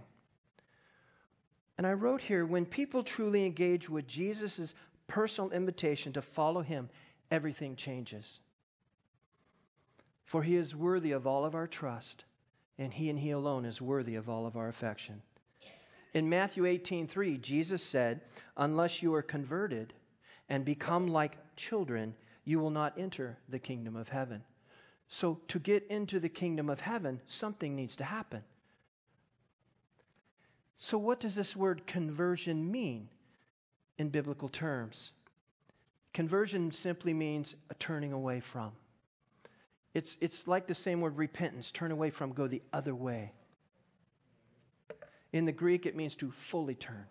[1.77, 4.73] And I wrote here when people truly engage with Jesus'
[5.07, 6.89] personal invitation to follow him,
[7.31, 8.41] everything changes.
[10.25, 12.25] For he is worthy of all of our trust,
[12.77, 15.21] and he and he alone is worthy of all of our affection.
[16.13, 18.21] In Matthew 18:3, Jesus said,
[18.55, 19.93] "Unless you are converted
[20.49, 24.43] and become like children, you will not enter the kingdom of heaven."
[25.07, 28.43] So to get into the kingdom of heaven, something needs to happen.
[30.77, 33.09] So, what does this word conversion mean
[33.97, 35.11] in biblical terms?
[36.13, 38.73] Conversion simply means a turning away from.
[39.93, 43.33] It's, it's like the same word repentance turn away from, go the other way.
[45.33, 47.05] In the Greek, it means to fully turn.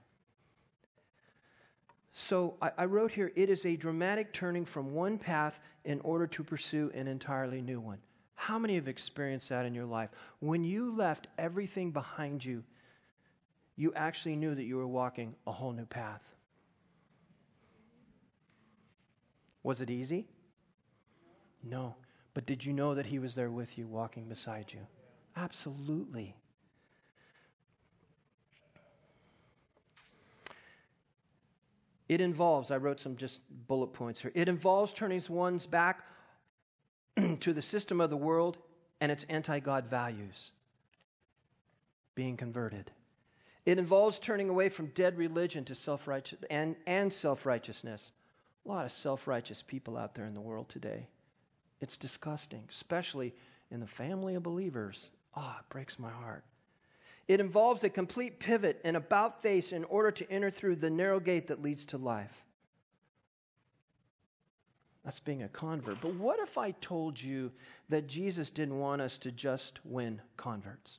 [2.12, 6.26] So I, I, wrote here it is a dramatic turning from one path in order
[6.28, 7.98] to pursue an entirely new one.
[8.36, 10.08] How many have experienced that in your life?
[10.40, 12.64] When you left everything behind you
[13.76, 16.22] you actually knew that you were walking a whole new path.
[19.62, 20.26] Was it easy?
[21.62, 21.94] No.
[22.32, 24.80] But did you know that He was there with you, walking beside you?
[25.36, 26.34] Absolutely.
[32.08, 34.32] It involves, I wrote some just bullet points here.
[34.34, 36.04] It involves turning one's back
[37.40, 38.58] to the system of the world
[39.00, 40.52] and its anti God values,
[42.14, 42.92] being converted.
[43.64, 46.08] It involves turning away from dead religion to self
[46.48, 48.12] and, and self righteousness.
[48.64, 51.08] A lot of self righteous people out there in the world today.
[51.80, 53.34] It's disgusting, especially
[53.70, 55.10] in the family of believers.
[55.34, 56.44] Ah, oh, it breaks my heart.
[57.28, 61.18] It involves a complete pivot and about face in order to enter through the narrow
[61.18, 62.44] gate that leads to life.
[65.04, 66.00] That's being a convert.
[66.00, 67.52] But what if I told you
[67.88, 70.98] that Jesus didn't want us to just win converts?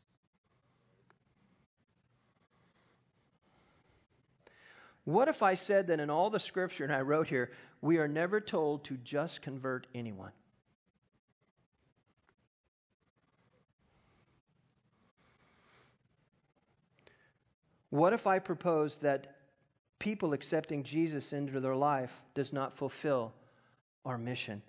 [5.03, 8.09] What if I said that in all the scripture, and I wrote here, we are
[8.09, 10.31] never told to just convert anyone?
[17.89, 19.35] What if I propose that
[19.99, 23.33] people accepting Jesus into their life does not fulfill
[24.05, 24.61] our mission?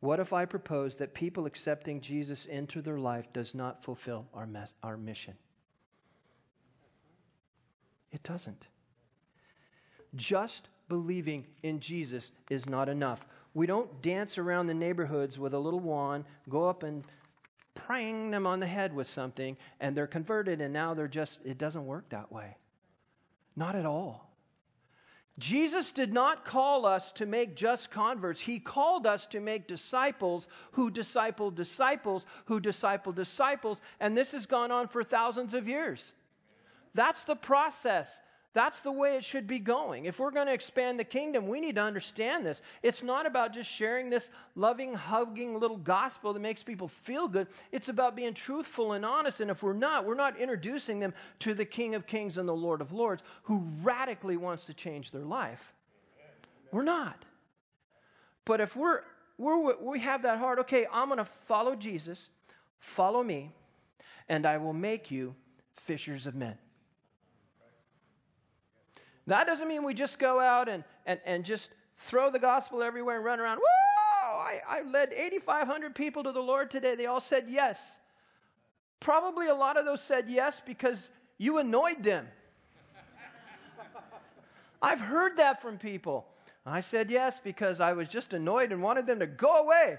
[0.00, 4.46] What if I propose that people accepting Jesus into their life does not fulfill our,
[4.46, 5.34] mes- our mission?
[8.12, 8.68] It doesn't.
[10.14, 13.26] Just believing in Jesus is not enough.
[13.54, 17.04] We don't dance around the neighborhoods with a little wand, go up and
[17.74, 21.58] prang them on the head with something, and they're converted, and now they're just, it
[21.58, 22.56] doesn't work that way.
[23.56, 24.26] Not at all.
[25.38, 28.40] Jesus did not call us to make just converts.
[28.40, 33.82] He called us to make disciples who disciple disciples who disciple disciples.
[34.00, 36.14] And this has gone on for thousands of years.
[36.94, 38.18] That's the process.
[38.56, 40.06] That's the way it should be going.
[40.06, 42.62] If we're going to expand the kingdom, we need to understand this.
[42.82, 47.48] It's not about just sharing this loving, hugging little gospel that makes people feel good.
[47.70, 49.42] It's about being truthful and honest.
[49.42, 52.56] And if we're not, we're not introducing them to the King of Kings and the
[52.56, 55.74] Lord of Lords who radically wants to change their life.
[56.72, 57.26] We're not.
[58.46, 59.02] But if we're,
[59.36, 62.30] we're we have that heart, okay, I'm going to follow Jesus,
[62.78, 63.52] follow me,
[64.30, 65.34] and I will make you
[65.74, 66.56] fishers of men.
[69.26, 73.16] That doesn't mean we just go out and, and, and just throw the gospel everywhere
[73.16, 73.58] and run around.
[73.58, 74.38] Whoa!
[74.38, 76.94] I, I led 8,500 people to the Lord today.
[76.94, 77.98] They all said yes.
[79.00, 82.26] Probably a lot of those said yes because you annoyed them.
[84.82, 86.26] I've heard that from people.
[86.64, 89.98] I said yes because I was just annoyed and wanted them to go away.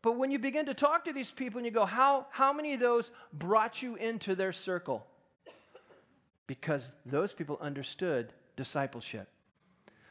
[0.00, 2.74] But when you begin to talk to these people and you go, how, how many
[2.74, 5.06] of those brought you into their circle?
[6.52, 9.26] Because those people understood discipleship.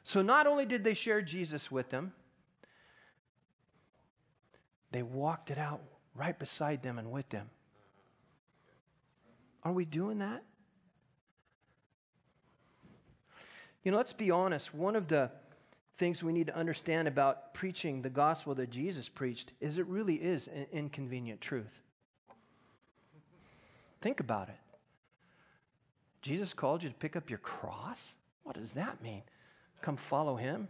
[0.03, 2.13] So not only did they share Jesus with them,
[4.91, 5.81] they walked it out
[6.15, 7.51] right beside them and with them.
[9.61, 10.41] Are we doing that?
[13.83, 14.73] You know, let's be honest.
[14.73, 15.29] One of the
[15.97, 20.15] things we need to understand about preaching the gospel that Jesus preached is it really
[20.15, 21.83] is an inconvenient truth.
[24.01, 24.57] Think about it.
[26.21, 28.15] Jesus called you to pick up your cross?
[28.43, 29.23] What does that mean?
[29.81, 30.67] Come follow him?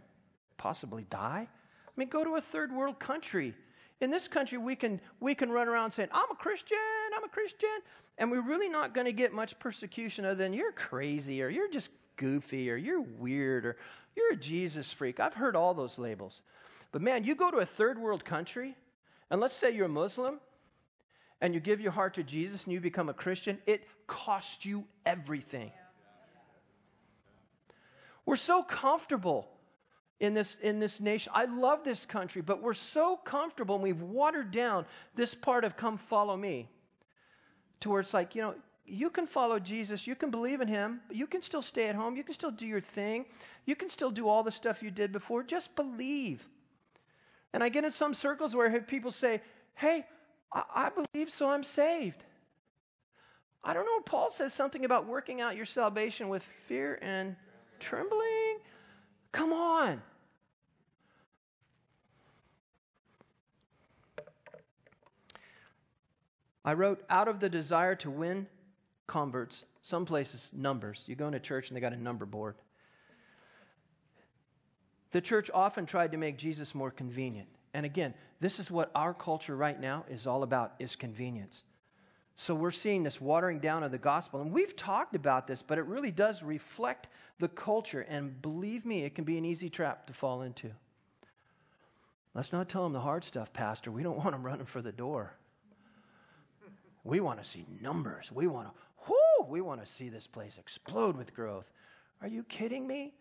[0.56, 1.48] Possibly die?
[1.48, 3.54] I mean, go to a third world country.
[4.00, 6.78] In this country, we can, we can run around saying, I'm a Christian,
[7.16, 7.68] I'm a Christian,
[8.18, 11.70] and we're really not going to get much persecution other than you're crazy or you're
[11.70, 13.76] just goofy or you're weird or
[14.16, 15.20] you're a Jesus freak.
[15.20, 16.42] I've heard all those labels.
[16.90, 18.76] But man, you go to a third world country,
[19.30, 20.40] and let's say you're a Muslim,
[21.42, 24.84] and you give your heart to Jesus and you become a Christian, it costs you
[25.04, 25.72] everything.
[28.24, 29.48] We're so comfortable
[30.20, 31.32] in this, in this nation.
[31.34, 35.76] I love this country, but we're so comfortable and we've watered down this part of
[35.76, 36.68] come follow me
[37.80, 38.54] to where it's like, you know,
[38.86, 41.96] you can follow Jesus, you can believe in him, but you can still stay at
[41.96, 43.26] home, you can still do your thing,
[43.64, 45.42] you can still do all the stuff you did before.
[45.42, 46.48] Just believe.
[47.52, 49.42] And I get in some circles where people say,
[49.74, 50.04] hey,
[50.54, 52.24] I, believe, so I'm saved.
[53.64, 54.00] I don't know.
[54.04, 57.36] Paul says something about working out your salvation with fear and
[57.78, 58.58] trembling.
[59.30, 60.02] Come on.
[66.64, 68.46] I wrote, out of the desire to win
[69.06, 71.04] converts, some places numbers.
[71.06, 72.54] You go into church and they got a number board.
[75.10, 77.48] The church often tried to make Jesus more convenient.
[77.74, 81.62] And again, this is what our culture right now is all about is convenience.
[82.36, 84.40] So we're seeing this watering down of the gospel.
[84.40, 87.08] And we've talked about this, but it really does reflect
[87.38, 88.00] the culture.
[88.08, 90.70] And believe me, it can be an easy trap to fall into.
[92.34, 93.90] Let's not tell them the hard stuff, Pastor.
[93.90, 95.34] We don't want them running for the door.
[97.04, 98.30] We want to see numbers.
[98.32, 98.74] We want to,
[99.08, 101.70] whoo, we want to see this place explode with growth.
[102.20, 103.12] Are you kidding me?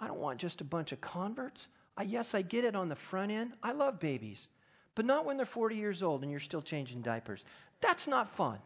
[0.00, 1.68] I don't want just a bunch of converts.
[1.96, 3.52] I, yes, I get it on the front end.
[3.62, 4.48] I love babies,
[4.94, 7.44] but not when they're 40 years old and you're still changing diapers.
[7.80, 8.58] That's not fun.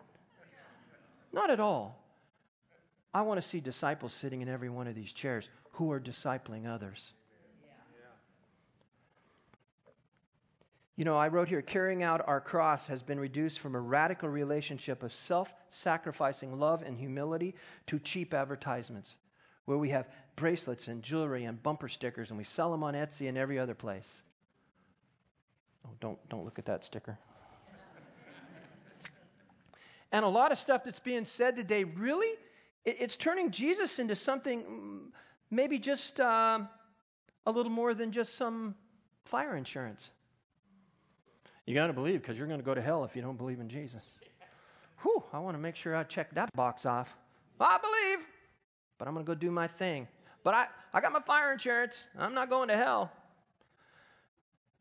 [1.32, 2.02] Not at all.
[3.12, 6.66] I want to see disciples sitting in every one of these chairs who are discipling
[6.66, 7.12] others.
[10.96, 14.30] You know, I wrote here carrying out our cross has been reduced from a radical
[14.30, 17.54] relationship of self sacrificing love and humility
[17.86, 19.16] to cheap advertisements
[19.66, 23.28] where we have bracelets and jewelry and bumper stickers and we sell them on Etsy
[23.28, 24.22] and every other place.
[25.84, 27.18] Oh, don't, don't look at that sticker.
[30.12, 32.32] and a lot of stuff that's being said today, really,
[32.84, 34.98] it, it's turning Jesus into something mm,
[35.50, 36.60] maybe just uh,
[37.44, 38.74] a little more than just some
[39.24, 40.10] fire insurance.
[41.66, 43.60] You got to believe because you're going to go to hell if you don't believe
[43.60, 44.04] in Jesus.
[45.02, 47.16] Whew, I want to make sure I check that box off.
[47.60, 48.26] I believe,
[48.98, 50.08] but I'm going to go do my thing.
[50.42, 52.06] But I, I got my fire insurance.
[52.18, 53.12] I'm not going to hell.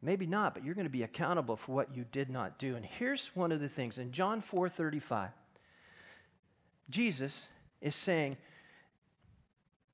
[0.01, 2.76] Maybe not, but you're going to be accountable for what you did not do.
[2.76, 5.30] And here's one of the things in John 4:35.
[6.89, 7.49] Jesus
[7.82, 8.38] is saying,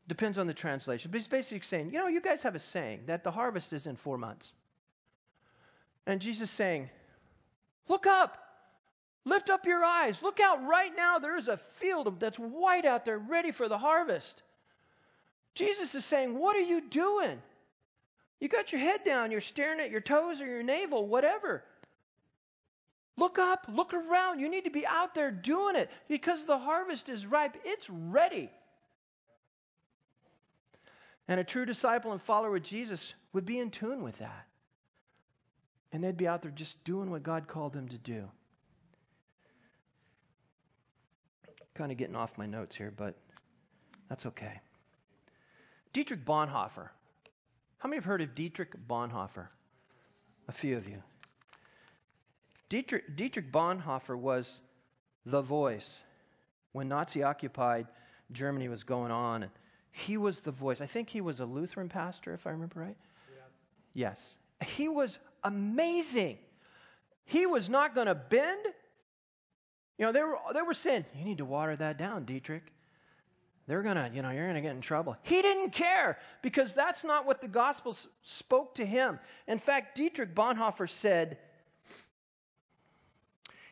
[0.08, 3.04] depends on the translation, but he's basically saying, you know, you guys have a saying
[3.06, 4.52] that the harvest is in four months.
[6.06, 6.90] And Jesus saying,
[7.88, 8.51] Look up,
[9.26, 11.20] lift up your eyes, look out right now.
[11.20, 14.42] There is a field that's white out there ready for the harvest.
[15.54, 17.42] Jesus is saying, What are you doing?
[18.40, 21.64] You got your head down, you're staring at your toes or your navel, whatever.
[23.18, 24.40] Look up, look around.
[24.40, 27.56] You need to be out there doing it because the harvest is ripe.
[27.64, 28.50] It's ready.
[31.28, 34.48] And a true disciple and follower of Jesus would be in tune with that.
[35.92, 38.30] And they'd be out there just doing what God called them to do.
[41.82, 43.16] Kind of getting off my notes here, but
[44.08, 44.62] that's okay.
[45.94, 46.90] Dietrich Bonhoeffer.
[47.80, 49.48] How many have heard of Dietrich Bonhoeffer?
[50.48, 51.02] A few of you.
[52.70, 54.62] Dietrich, Dietrich Bonhoeffer was
[55.26, 56.04] the voice
[56.72, 57.88] when Nazi occupied
[58.32, 59.42] Germany was going on.
[59.42, 59.52] And
[59.92, 60.82] he was the voice.
[60.82, 62.98] I think he was a Lutheran pastor, if I remember right.
[63.96, 64.38] Yes.
[64.62, 64.70] yes.
[64.70, 66.38] He was amazing.
[67.26, 68.68] He was not going to bend.
[69.98, 72.64] You know, they were, they were saying, You need to water that down, Dietrich.
[73.68, 75.16] They're going to, you know, you're going to get in trouble.
[75.22, 79.20] He didn't care because that's not what the gospel spoke to him.
[79.48, 81.38] In fact, Dietrich Bonhoeffer said,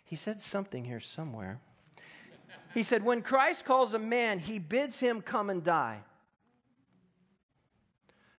[0.10, 1.60] he said something here somewhere.
[2.74, 6.00] He said, When Christ calls a man, he bids him come and die.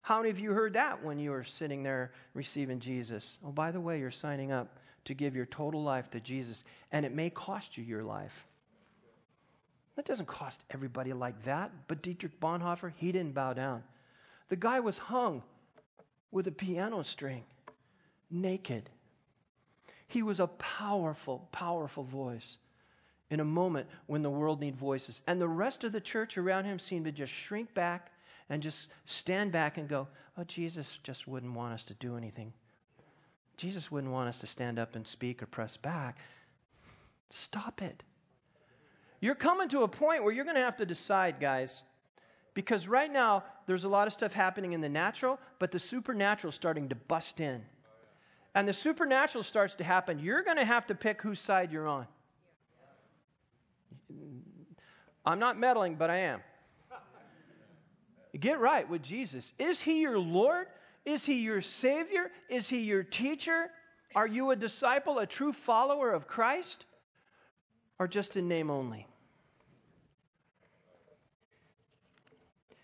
[0.03, 3.39] How many of you heard that when you were sitting there receiving Jesus?
[3.45, 7.07] Oh, by the way, you're signing up to give your total life to Jesus, and
[7.07, 8.45] it may cost you your life.
[9.97, 13.83] That doesn't cost everybody like that, but Dietrich Bonhoeffer, he didn't bow down.
[14.49, 15.43] The guy was hung
[16.31, 17.45] with a piano string,
[18.31, 18.89] naked.
[20.07, 22.59] He was a powerful, powerful voice
[23.31, 25.23] in a moment when the world needed voices.
[25.27, 28.11] And the rest of the church around him seemed to just shrink back
[28.49, 32.53] and just stand back and go, oh, Jesus just wouldn't want us to do anything.
[33.61, 36.17] Jesus wouldn't want us to stand up and speak or press back.
[37.29, 38.03] Stop it.
[39.21, 41.83] You're coming to a point where you're going to have to decide, guys.
[42.55, 46.49] Because right now, there's a lot of stuff happening in the natural, but the supernatural
[46.49, 47.63] is starting to bust in.
[48.55, 50.19] And the supernatural starts to happen.
[50.19, 52.07] You're going to have to pick whose side you're on.
[55.27, 56.41] I'm not meddling, but I am.
[58.39, 59.53] Get right with Jesus.
[59.59, 60.67] Is he your Lord?
[61.05, 62.31] Is he your Savior?
[62.49, 63.71] Is he your teacher?
[64.15, 66.85] Are you a disciple, a true follower of Christ?
[67.99, 69.07] Or just in name only?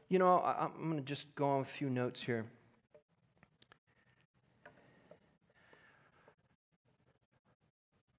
[0.08, 2.46] You know, I'm going to just go on a few notes here.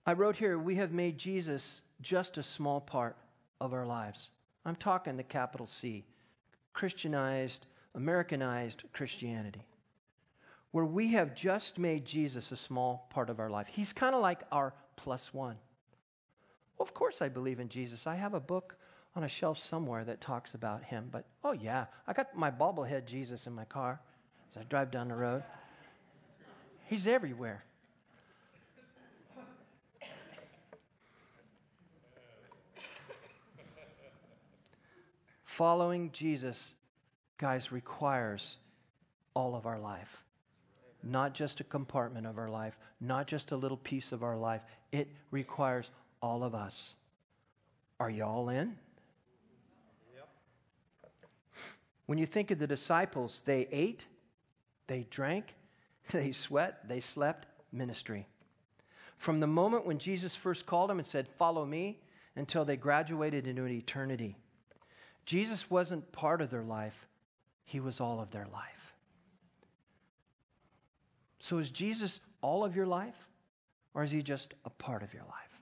[0.05, 3.17] I wrote here, we have made Jesus just a small part
[3.59, 4.29] of our lives.
[4.65, 6.05] I'm talking the capital C.
[6.73, 9.65] Christianized, Americanized Christianity,
[10.71, 13.67] where we have just made Jesus a small part of our life.
[13.67, 15.57] He's kind of like our plus one.
[16.77, 18.05] Well, of course, I believe in Jesus.
[18.05, 18.77] I have a book
[19.15, 23.05] on a shelf somewhere that talks about him, but oh, yeah, I got my bobblehead
[23.05, 23.99] Jesus in my car
[24.51, 25.43] as I drive down the road.
[26.85, 27.63] He's everywhere.
[35.43, 36.75] Following Jesus,
[37.39, 38.57] guys, requires
[39.33, 40.23] all of our life.
[41.03, 44.61] Not just a compartment of our life, not just a little piece of our life.
[44.91, 45.91] It requires
[46.21, 46.95] all of us.
[47.99, 48.75] Are you all in?
[52.07, 54.05] When you think of the disciples, they ate,
[54.87, 55.55] they drank,
[56.11, 58.27] they sweat, they slept, ministry.
[59.17, 61.99] From the moment when Jesus first called them and said, Follow me,
[62.35, 64.37] until they graduated into an eternity.
[65.25, 67.07] Jesus wasn't part of their life,
[67.65, 68.76] He was all of their life.
[71.39, 73.27] So is Jesus all of your life
[73.93, 75.61] or is he just a part of your life?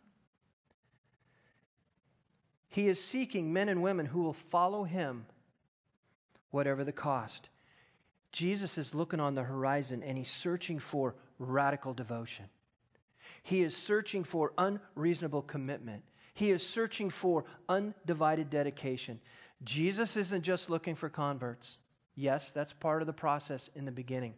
[2.69, 5.25] He is seeking men and women who will follow him,
[6.51, 7.49] whatever the cost.
[8.33, 12.45] Jesus is looking on the horizon and he's searching for radical devotion.
[13.43, 16.03] He is searching for unreasonable commitment.
[16.33, 19.21] He is searching for undivided dedication.
[19.63, 21.77] Jesus isn't just looking for converts.
[22.13, 24.33] Yes, that's part of the process in the beginning.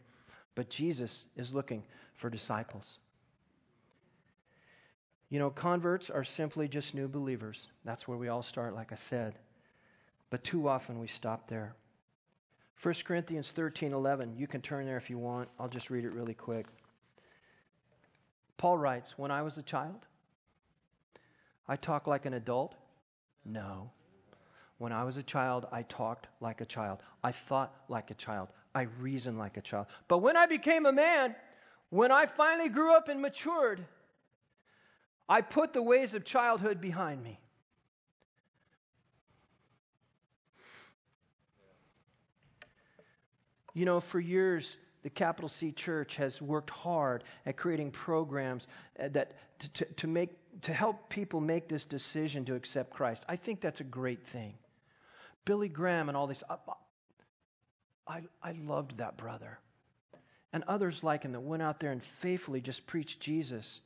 [0.58, 1.84] But Jesus is looking
[2.16, 2.97] for disciples.
[5.30, 7.70] You know, converts are simply just new believers.
[7.86, 9.36] That's where we all start, like I said.
[10.32, 11.76] But too often we stop there.
[12.82, 14.34] 1 Corinthians 13 11.
[14.36, 15.47] You can turn there if you want.
[15.60, 16.66] I'll just read it really quick.
[18.58, 20.08] Paul writes When I was a child,
[21.68, 22.74] I talked like an adult?
[23.45, 23.91] No.
[24.80, 26.97] When I was a child, I talked like a child.
[27.24, 28.47] I thought like a child.
[28.78, 29.88] I reasoned like a child.
[30.07, 31.36] But when I became a man,
[31.89, 33.84] when I finally grew up and matured,
[35.28, 37.39] I put the ways of childhood behind me.
[43.73, 48.67] You know, for years, the capital C church has worked hard at creating programs
[48.99, 50.30] uh, that to, to, to, make
[50.61, 53.23] to help people make this decision to accept Christ.
[53.28, 54.53] I think that's a great thing.
[55.45, 56.43] Billy Graham and all this.
[58.08, 59.60] I, I, loved that brother.
[60.53, 63.82] And others like him that went out there and faithfully just preached Jesus.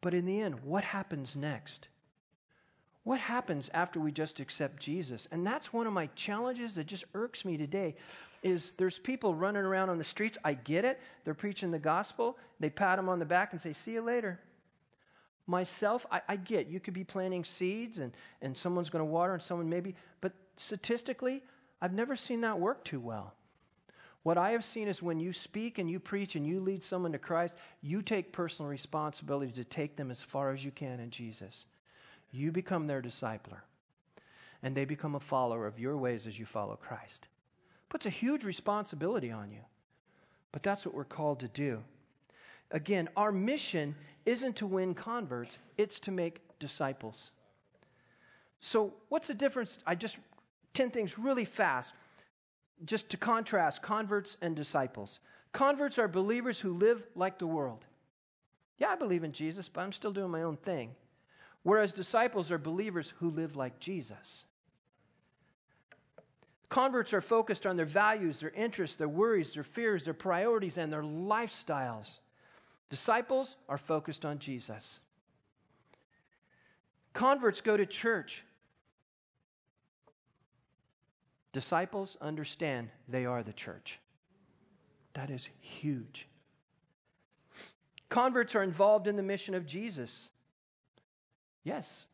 [0.00, 1.88] But in the end, what happens next?
[3.04, 5.26] What happens after we just accept Jesus?
[5.30, 7.96] And that's one of my challenges that just irks me today
[8.42, 10.38] is there's people running around on the streets.
[10.44, 11.00] I get it.
[11.24, 12.38] They're preaching the gospel.
[12.60, 14.40] They pat them on the back and say, see you later.
[15.46, 19.32] Myself, I, I get you could be planting seeds and, and someone's going to water
[19.32, 21.42] and someone maybe, but statistically,
[21.80, 23.34] I've never seen that work too well.
[24.22, 27.12] What I have seen is when you speak and you preach and you lead someone
[27.12, 31.10] to Christ, you take personal responsibility to take them as far as you can in
[31.10, 31.66] Jesus.
[32.30, 33.62] You become their discipler,
[34.62, 37.26] and they become a follower of your ways as you follow Christ.
[37.88, 39.64] Puts a huge responsibility on you,
[40.52, 41.82] but that's what we're called to do.
[42.70, 43.94] Again, our mission
[44.24, 47.32] isn't to win converts, it's to make disciples.
[48.60, 49.78] So, what's the difference?
[49.84, 50.16] I just
[50.74, 51.92] 10 things really fast
[52.84, 55.20] just to contrast converts and disciples.
[55.52, 57.84] Converts are believers who live like the world.
[58.78, 60.94] Yeah, I believe in Jesus, but I'm still doing my own thing.
[61.62, 64.44] Whereas disciples are believers who live like Jesus.
[66.68, 70.90] Converts are focused on their values, their interests, their worries, their fears, their priorities, and
[70.92, 72.18] their lifestyles.
[72.88, 74.98] Disciples are focused on Jesus.
[77.12, 78.42] Converts go to church
[81.52, 83.98] Disciples understand they are the church.
[85.12, 86.26] That is huge.
[88.08, 90.30] Converts are involved in the mission of Jesus.
[91.62, 92.06] Yes.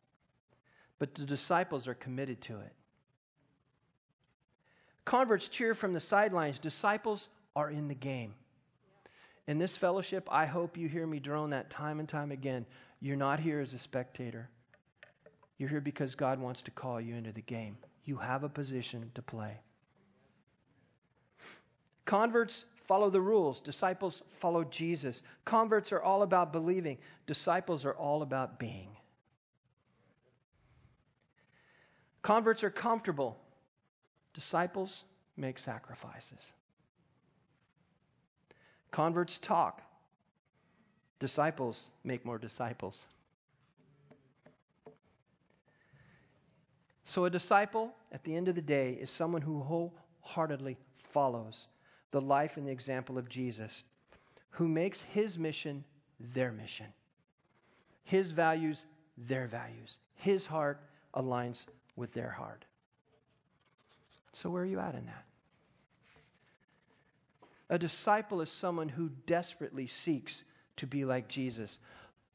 [0.97, 2.73] But the disciples are committed to it.
[5.05, 6.59] Converts cheer from the sidelines.
[6.59, 8.35] Disciples are in the game.
[9.47, 12.65] In this fellowship, I hope you hear me drone that time and time again.
[13.01, 14.49] You're not here as a spectator,
[15.57, 17.77] you're here because God wants to call you into the game
[18.09, 19.59] you have a position to play.
[22.05, 25.21] Converts follow the rules, disciples follow Jesus.
[25.45, 26.97] Converts are all about believing,
[27.27, 28.89] disciples are all about being.
[32.23, 33.37] Converts are comfortable,
[34.33, 35.03] disciples
[35.37, 36.53] make sacrifices.
[38.89, 39.83] Converts talk,
[41.19, 43.07] disciples make more disciples.
[47.09, 51.67] So, a disciple, at the end of the day, is someone who wholeheartedly follows
[52.11, 53.83] the life and the example of Jesus,
[54.51, 55.85] who makes his mission
[56.19, 56.85] their mission,
[58.03, 58.85] his values
[59.17, 60.81] their values, his heart
[61.15, 62.65] aligns with their heart.
[64.31, 65.25] So, where are you at in that?
[67.71, 70.43] A disciple is someone who desperately seeks
[70.77, 71.79] to be like Jesus.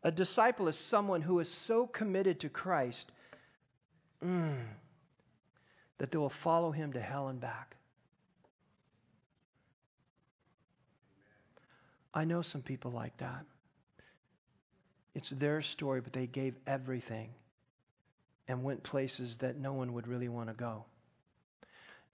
[0.03, 3.13] A disciple is someone who is so committed to Christ
[4.25, 4.57] mm,
[5.99, 7.77] that they will follow him to hell and back.
[12.13, 13.45] I know some people like that.
[15.15, 17.31] It's their story, but they gave everything
[18.47, 20.85] and went places that no one would really want to go.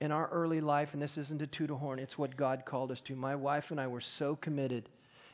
[0.00, 3.02] In our early life, and this isn't a toot horn, it's what God called us
[3.02, 3.16] to.
[3.16, 4.88] My wife and I were so committed,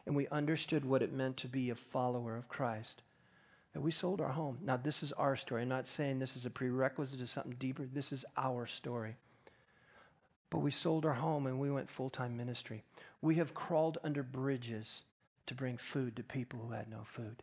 [0.04, 3.02] and we understood what it meant to be a follower of Christ
[3.76, 4.56] that we sold our home.
[4.64, 5.60] Now, this is our story.
[5.60, 7.84] I'm not saying this is a prerequisite to something deeper.
[7.84, 9.16] This is our story.
[10.48, 12.84] But we sold our home and we went full time ministry.
[13.20, 15.02] We have crawled under bridges
[15.44, 17.42] to bring food to people who had no food.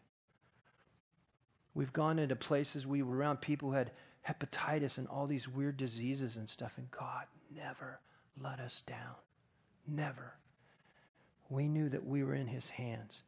[1.76, 3.92] We've gone into places we were around people who had
[4.28, 7.26] hepatitis and all these weird diseases and stuff, and God
[7.56, 8.00] never
[8.42, 9.18] let us down.
[9.88, 10.34] Never.
[11.48, 13.22] We knew that we were in His hands.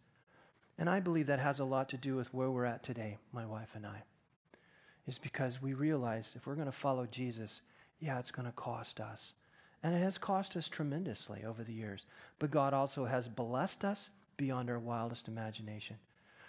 [0.78, 3.46] And I believe that has a lot to do with where we're at today, my
[3.46, 4.04] wife and I.
[5.08, 7.62] Is because we realize if we're going to follow Jesus,
[8.00, 9.34] yeah, it's going to cost us.
[9.84, 12.06] And it has cost us tremendously over the years.
[12.40, 15.98] But God also has blessed us beyond our wildest imagination.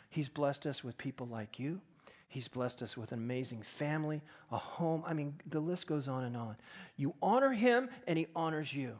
[0.08, 1.80] He's blessed us with people like you.
[2.28, 5.04] He's blessed us with an amazing family, a home.
[5.06, 6.56] I mean, the list goes on and on.
[6.96, 8.98] You honor Him, and He honors you.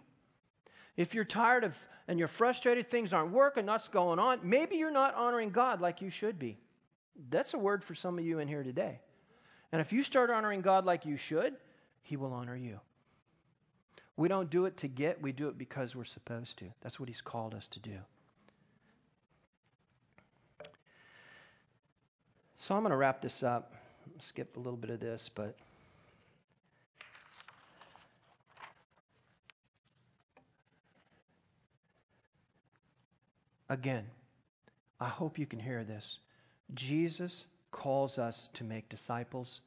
[0.96, 1.76] If you're tired of
[2.08, 6.00] and you're frustrated, things aren't working, nothing's going on, maybe you're not honoring God like
[6.00, 6.58] you should be.
[7.30, 9.00] That's a word for some of you in here today.
[9.72, 11.54] And if you start honoring God like you should,
[12.02, 12.80] He will honor you.
[14.16, 16.66] We don't do it to get, we do it because we're supposed to.
[16.80, 17.98] That's what He's called us to do.
[22.58, 23.74] So I'm going to wrap this up.
[24.18, 25.56] Skip a little bit of this, but.
[33.68, 34.04] Again,
[35.00, 36.18] I hope you can hear this.
[36.74, 39.60] Jesus calls us to make disciples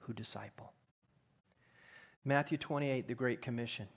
[0.00, 0.72] who disciple.
[2.24, 3.88] Matthew 28, the Great Commission.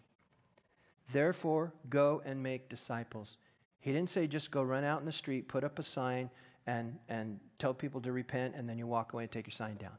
[1.12, 3.38] Therefore, go and make disciples.
[3.80, 6.30] He didn't say just go run out in the street, put up a sign,
[6.66, 9.76] and, and tell people to repent, and then you walk away and take your sign
[9.76, 9.98] down.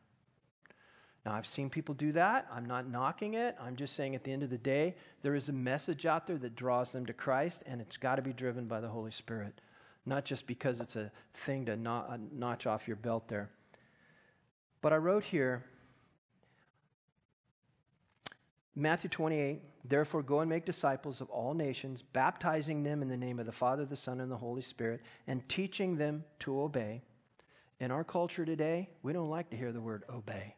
[1.25, 2.47] Now, I've seen people do that.
[2.53, 3.57] I'm not knocking it.
[3.59, 6.37] I'm just saying at the end of the day, there is a message out there
[6.37, 9.61] that draws them to Christ, and it's got to be driven by the Holy Spirit,
[10.05, 13.49] not just because it's a thing to uh, notch off your belt there.
[14.83, 15.64] But I wrote here
[18.77, 23.39] Matthew 28, therefore go and make disciples of all nations, baptizing them in the name
[23.39, 27.03] of the Father, the Son, and the Holy Spirit, and teaching them to obey.
[27.79, 30.57] In our culture today, we don't like to hear the word obey.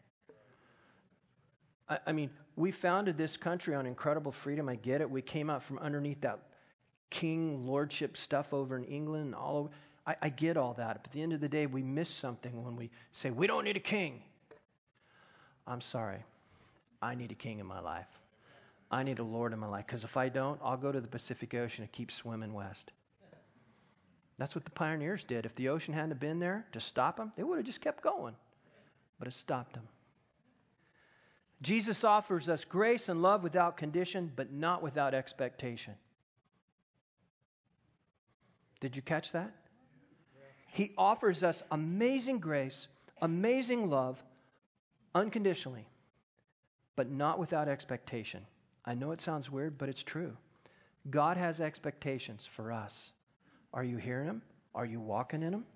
[1.89, 4.69] I, I mean, we founded this country on incredible freedom.
[4.69, 5.11] I get it.
[5.11, 6.41] We came out from underneath that
[7.11, 9.71] king lordship stuff over in England and all over.
[10.07, 11.03] I, I get all that.
[11.03, 13.65] But at the end of the day, we miss something when we say, we don't
[13.65, 14.23] need a king.
[15.67, 16.25] I'm sorry.
[17.03, 18.07] I need a king in my life.
[18.91, 19.87] I need a Lord in my life.
[19.87, 22.93] Because if I don't, I'll go to the Pacific Ocean and keep swimming west.
[24.39, 25.47] That's what the pioneers did.
[25.47, 28.35] If the ocean hadn't been there to stop them, they would have just kept going.
[29.19, 29.89] But it stopped them.
[31.63, 35.95] Jesus offers us grace and love without condition, but not without expectation.
[38.81, 39.55] Did you catch that?
[40.73, 42.89] He offers us amazing grace,
[43.23, 44.23] amazing love,
[45.15, 45.89] unconditionally
[46.97, 48.47] but not without expectation.
[48.85, 50.37] I know it sounds weird, but it's true.
[51.09, 53.13] God has expectations for us.
[53.73, 54.43] Are you hearing them?
[54.75, 55.67] Are you walking in them?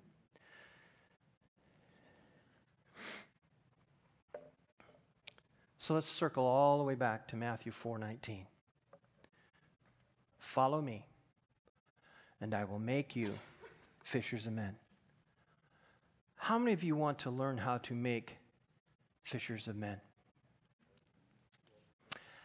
[5.81, 8.45] So let's circle all the way back to Matthew 4:19.
[10.37, 11.07] Follow me,
[12.39, 13.39] and I will make you
[14.03, 14.77] fishers of men.
[16.35, 18.37] How many of you want to learn how to make
[19.23, 19.99] fishers of men?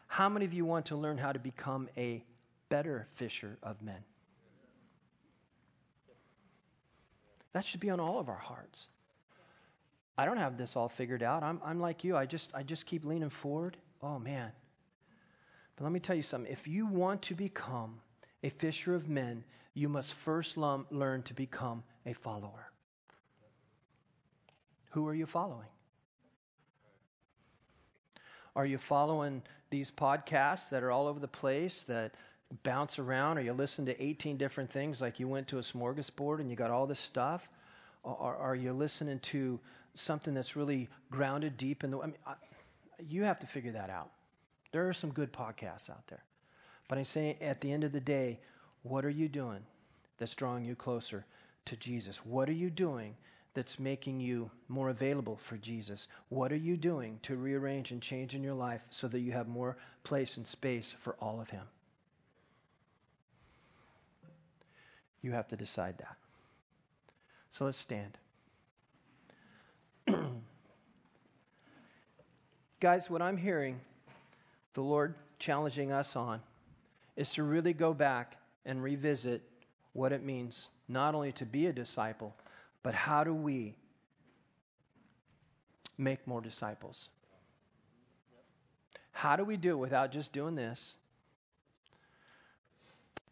[0.07, 2.24] How many of you want to learn how to become a
[2.70, 4.03] better fisher of men?
[7.53, 8.89] That should be on all of our hearts.
[10.18, 11.42] I don't have this all figured out.
[11.42, 12.16] I'm, I'm like you.
[12.16, 13.76] I just, I just keep leaning forward.
[14.02, 14.52] Oh, man.
[15.76, 16.50] But let me tell you something.
[16.50, 18.00] If you want to become
[18.42, 19.44] a fisher of men,
[19.74, 22.70] you must first learn to become a follower.
[24.92, 25.68] Who are you following?
[28.54, 32.14] Are you following these podcasts that are all over the place that
[32.62, 33.36] bounce around?
[33.36, 36.56] Or you listen to 18 different things like you went to a smorgasbord and you
[36.56, 37.50] got all this stuff?
[38.02, 39.60] Or are you listening to
[39.97, 41.99] something that's really grounded deep in the.
[41.99, 42.34] I mean, I,
[43.09, 44.11] you have to figure that out.
[44.72, 46.22] There are some good podcasts out there.
[46.88, 48.38] But I'm saying at the end of the day,
[48.82, 49.61] what are you doing
[50.18, 51.24] that's drawing you closer
[51.66, 52.24] to Jesus?
[52.24, 53.16] What are you doing
[53.55, 56.09] that's making you more available for Jesus?
[56.28, 59.49] What are you doing to rearrange and change in your life so that you have
[59.49, 61.64] more place and space for all of Him?
[65.22, 66.16] You have to decide that.
[67.51, 68.18] So let's stand.
[72.80, 73.80] Guys, what I'm hearing
[74.74, 76.40] the Lord challenging us on
[77.16, 79.42] is to really go back and revisit
[79.92, 82.34] what it means not only to be a disciple,
[82.82, 83.74] but how do we
[85.98, 87.09] make more disciples?
[89.12, 90.96] How do we do it without just doing this?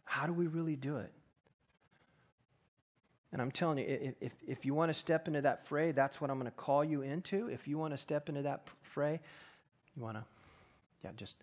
[0.04, 1.12] How do we really do it?
[3.34, 6.30] And I'm telling you, if, if, you want to step into that fray, that's what
[6.30, 7.48] I'm going to call you into.
[7.48, 9.18] If you want to step into that fray,
[9.96, 10.24] you want to,
[11.02, 11.34] yeah, just,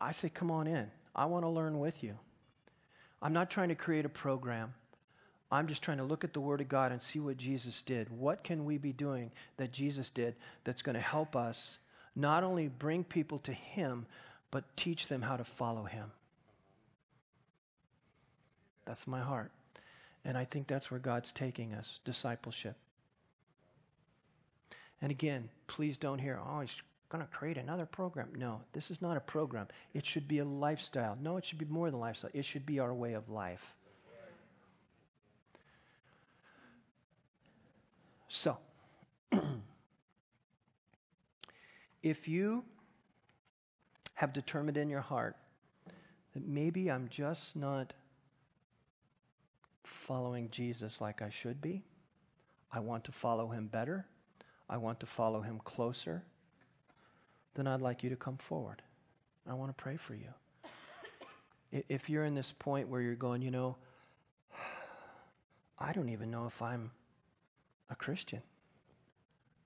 [0.00, 0.90] I say, come on in.
[1.14, 2.16] I want to learn with you.
[3.20, 4.72] I'm not trying to create a program.
[5.50, 8.08] I'm just trying to look at the Word of God and see what Jesus did.
[8.08, 11.76] What can we be doing that Jesus did that's going to help us
[12.16, 14.06] not only bring people to Him,
[14.50, 16.12] but teach them how to follow Him?
[18.86, 19.50] That's my heart.
[20.24, 22.76] And I think that's where God's taking us discipleship.
[25.00, 26.76] And again, please don't hear, oh, he's
[27.08, 28.28] going to create another program.
[28.36, 29.66] No, this is not a program.
[29.92, 31.18] It should be a lifestyle.
[31.20, 32.30] No, it should be more than a lifestyle.
[32.32, 33.74] It should be our way of life.
[38.28, 38.56] So,
[42.02, 42.64] if you
[44.14, 45.36] have determined in your heart
[46.32, 47.92] that maybe I'm just not
[50.02, 51.84] following Jesus like I should be.
[52.72, 54.06] I want to follow him better.
[54.68, 56.24] I want to follow him closer.
[57.54, 58.82] Then I'd like you to come forward.
[59.48, 60.28] I want to pray for you.
[61.88, 63.76] If you're in this point where you're going, you know,
[65.78, 66.90] I don't even know if I'm
[67.88, 68.42] a Christian,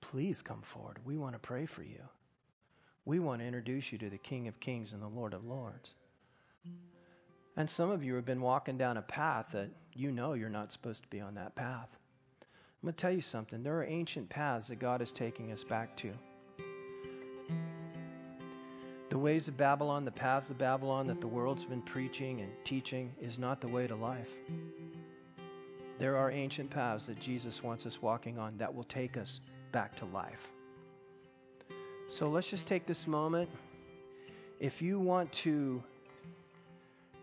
[0.01, 0.99] please come forward.
[1.03, 2.01] We want to pray for you.
[3.05, 5.95] We want to introduce you to the King of Kings and the Lord of Lords.
[7.57, 10.71] And some of you have been walking down a path that you know you're not
[10.71, 11.97] supposed to be on that path.
[12.39, 12.47] I'm
[12.83, 13.63] going to tell you something.
[13.63, 16.11] There are ancient paths that God is taking us back to.
[19.09, 23.11] The ways of Babylon, the paths of Babylon that the world's been preaching and teaching
[23.19, 24.29] is not the way to life.
[25.97, 29.39] There are ancient paths that Jesus wants us walking on that will take us
[29.71, 30.51] back to life.
[32.07, 33.49] So let's just take this moment.
[34.59, 35.81] If you want to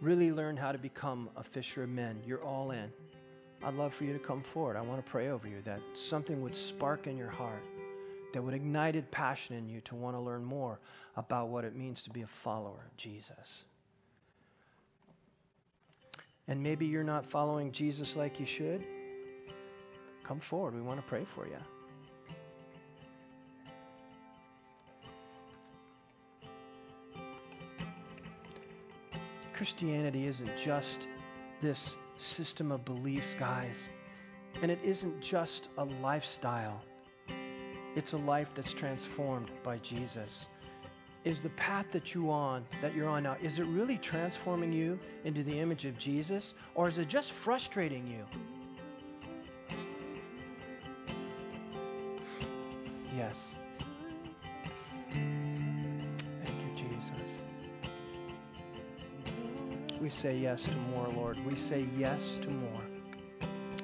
[0.05, 2.93] really learn how to become a fisher of men, you're all in.
[3.65, 4.77] I'd love for you to come forward.
[4.77, 7.65] I want to pray over you that something would spark in your heart,
[8.35, 10.79] that would ignite a passion in you to want to learn more
[11.17, 13.65] about what it means to be a follower of Jesus.
[16.47, 18.85] And maybe you're not following Jesus like you should.
[20.23, 20.75] Come forward.
[20.75, 21.57] We want to pray for you.
[29.55, 31.07] Christianity isn't just
[31.63, 33.89] this system of beliefs, guys.
[34.63, 36.83] And it isn't just a lifestyle,
[37.97, 40.49] it's a life that's transformed by Jesus.
[41.25, 44.99] Is the path that you on that you're on now is it really transforming you
[45.25, 48.27] into the image of Jesus or is it just frustrating you?
[53.17, 53.55] Yes.
[60.05, 61.43] We say yes to more, Lord.
[61.47, 62.83] We say yes to more.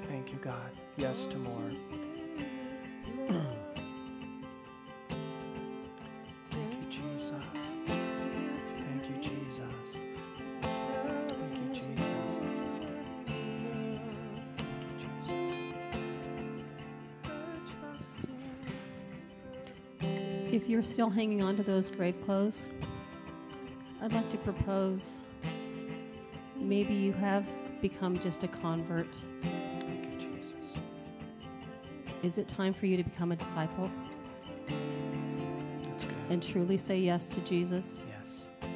[0.06, 0.70] Thank you, God.
[0.98, 1.70] Yes to more.
[6.50, 7.30] Thank you, Jesus.
[7.86, 9.96] Thank you, Jesus.
[10.60, 12.36] Thank you, Jesus.
[20.52, 22.68] If you're still hanging on to those grave clothes,
[24.02, 25.22] I'd like to propose
[26.70, 27.44] maybe you have
[27.82, 29.20] become just a convert.
[29.42, 30.78] Thank you, Jesus.
[32.22, 33.90] Is it time for you to become a disciple?
[35.82, 36.14] That's good.
[36.30, 37.98] And truly say yes to Jesus?
[38.06, 38.68] Yes.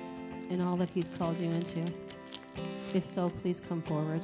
[0.51, 1.84] And all that He's called you into?
[2.95, 4.22] If so, please come forward.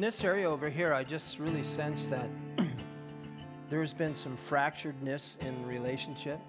[0.00, 2.30] In this area over here, I just really sense that
[3.68, 6.40] there's been some fracturedness in relationship,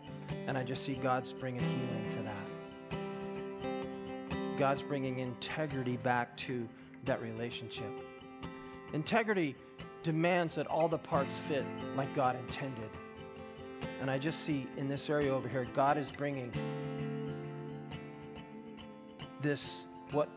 [0.48, 2.48] and I just see God's bringing healing to that.
[4.58, 6.66] God's bringing integrity back to
[7.04, 7.92] that relationship.
[8.94, 9.58] Integrity
[10.02, 11.66] demands that all the parts fit
[11.98, 12.92] like God intended.
[14.00, 16.54] And I just see in this area over here, God is bringing
[19.42, 20.30] this, what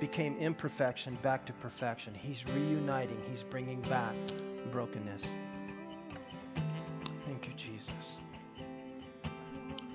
[0.00, 2.14] became imperfection back to perfection.
[2.14, 4.14] He's reuniting, He's bringing back
[4.70, 5.26] brokenness.
[7.26, 8.18] Thank you, Jesus.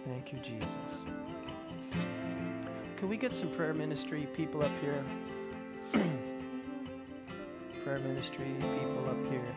[0.05, 1.05] Thank you, Jesus.
[2.97, 5.03] Can we get some prayer ministry people up here?
[7.83, 9.55] prayer ministry people up here.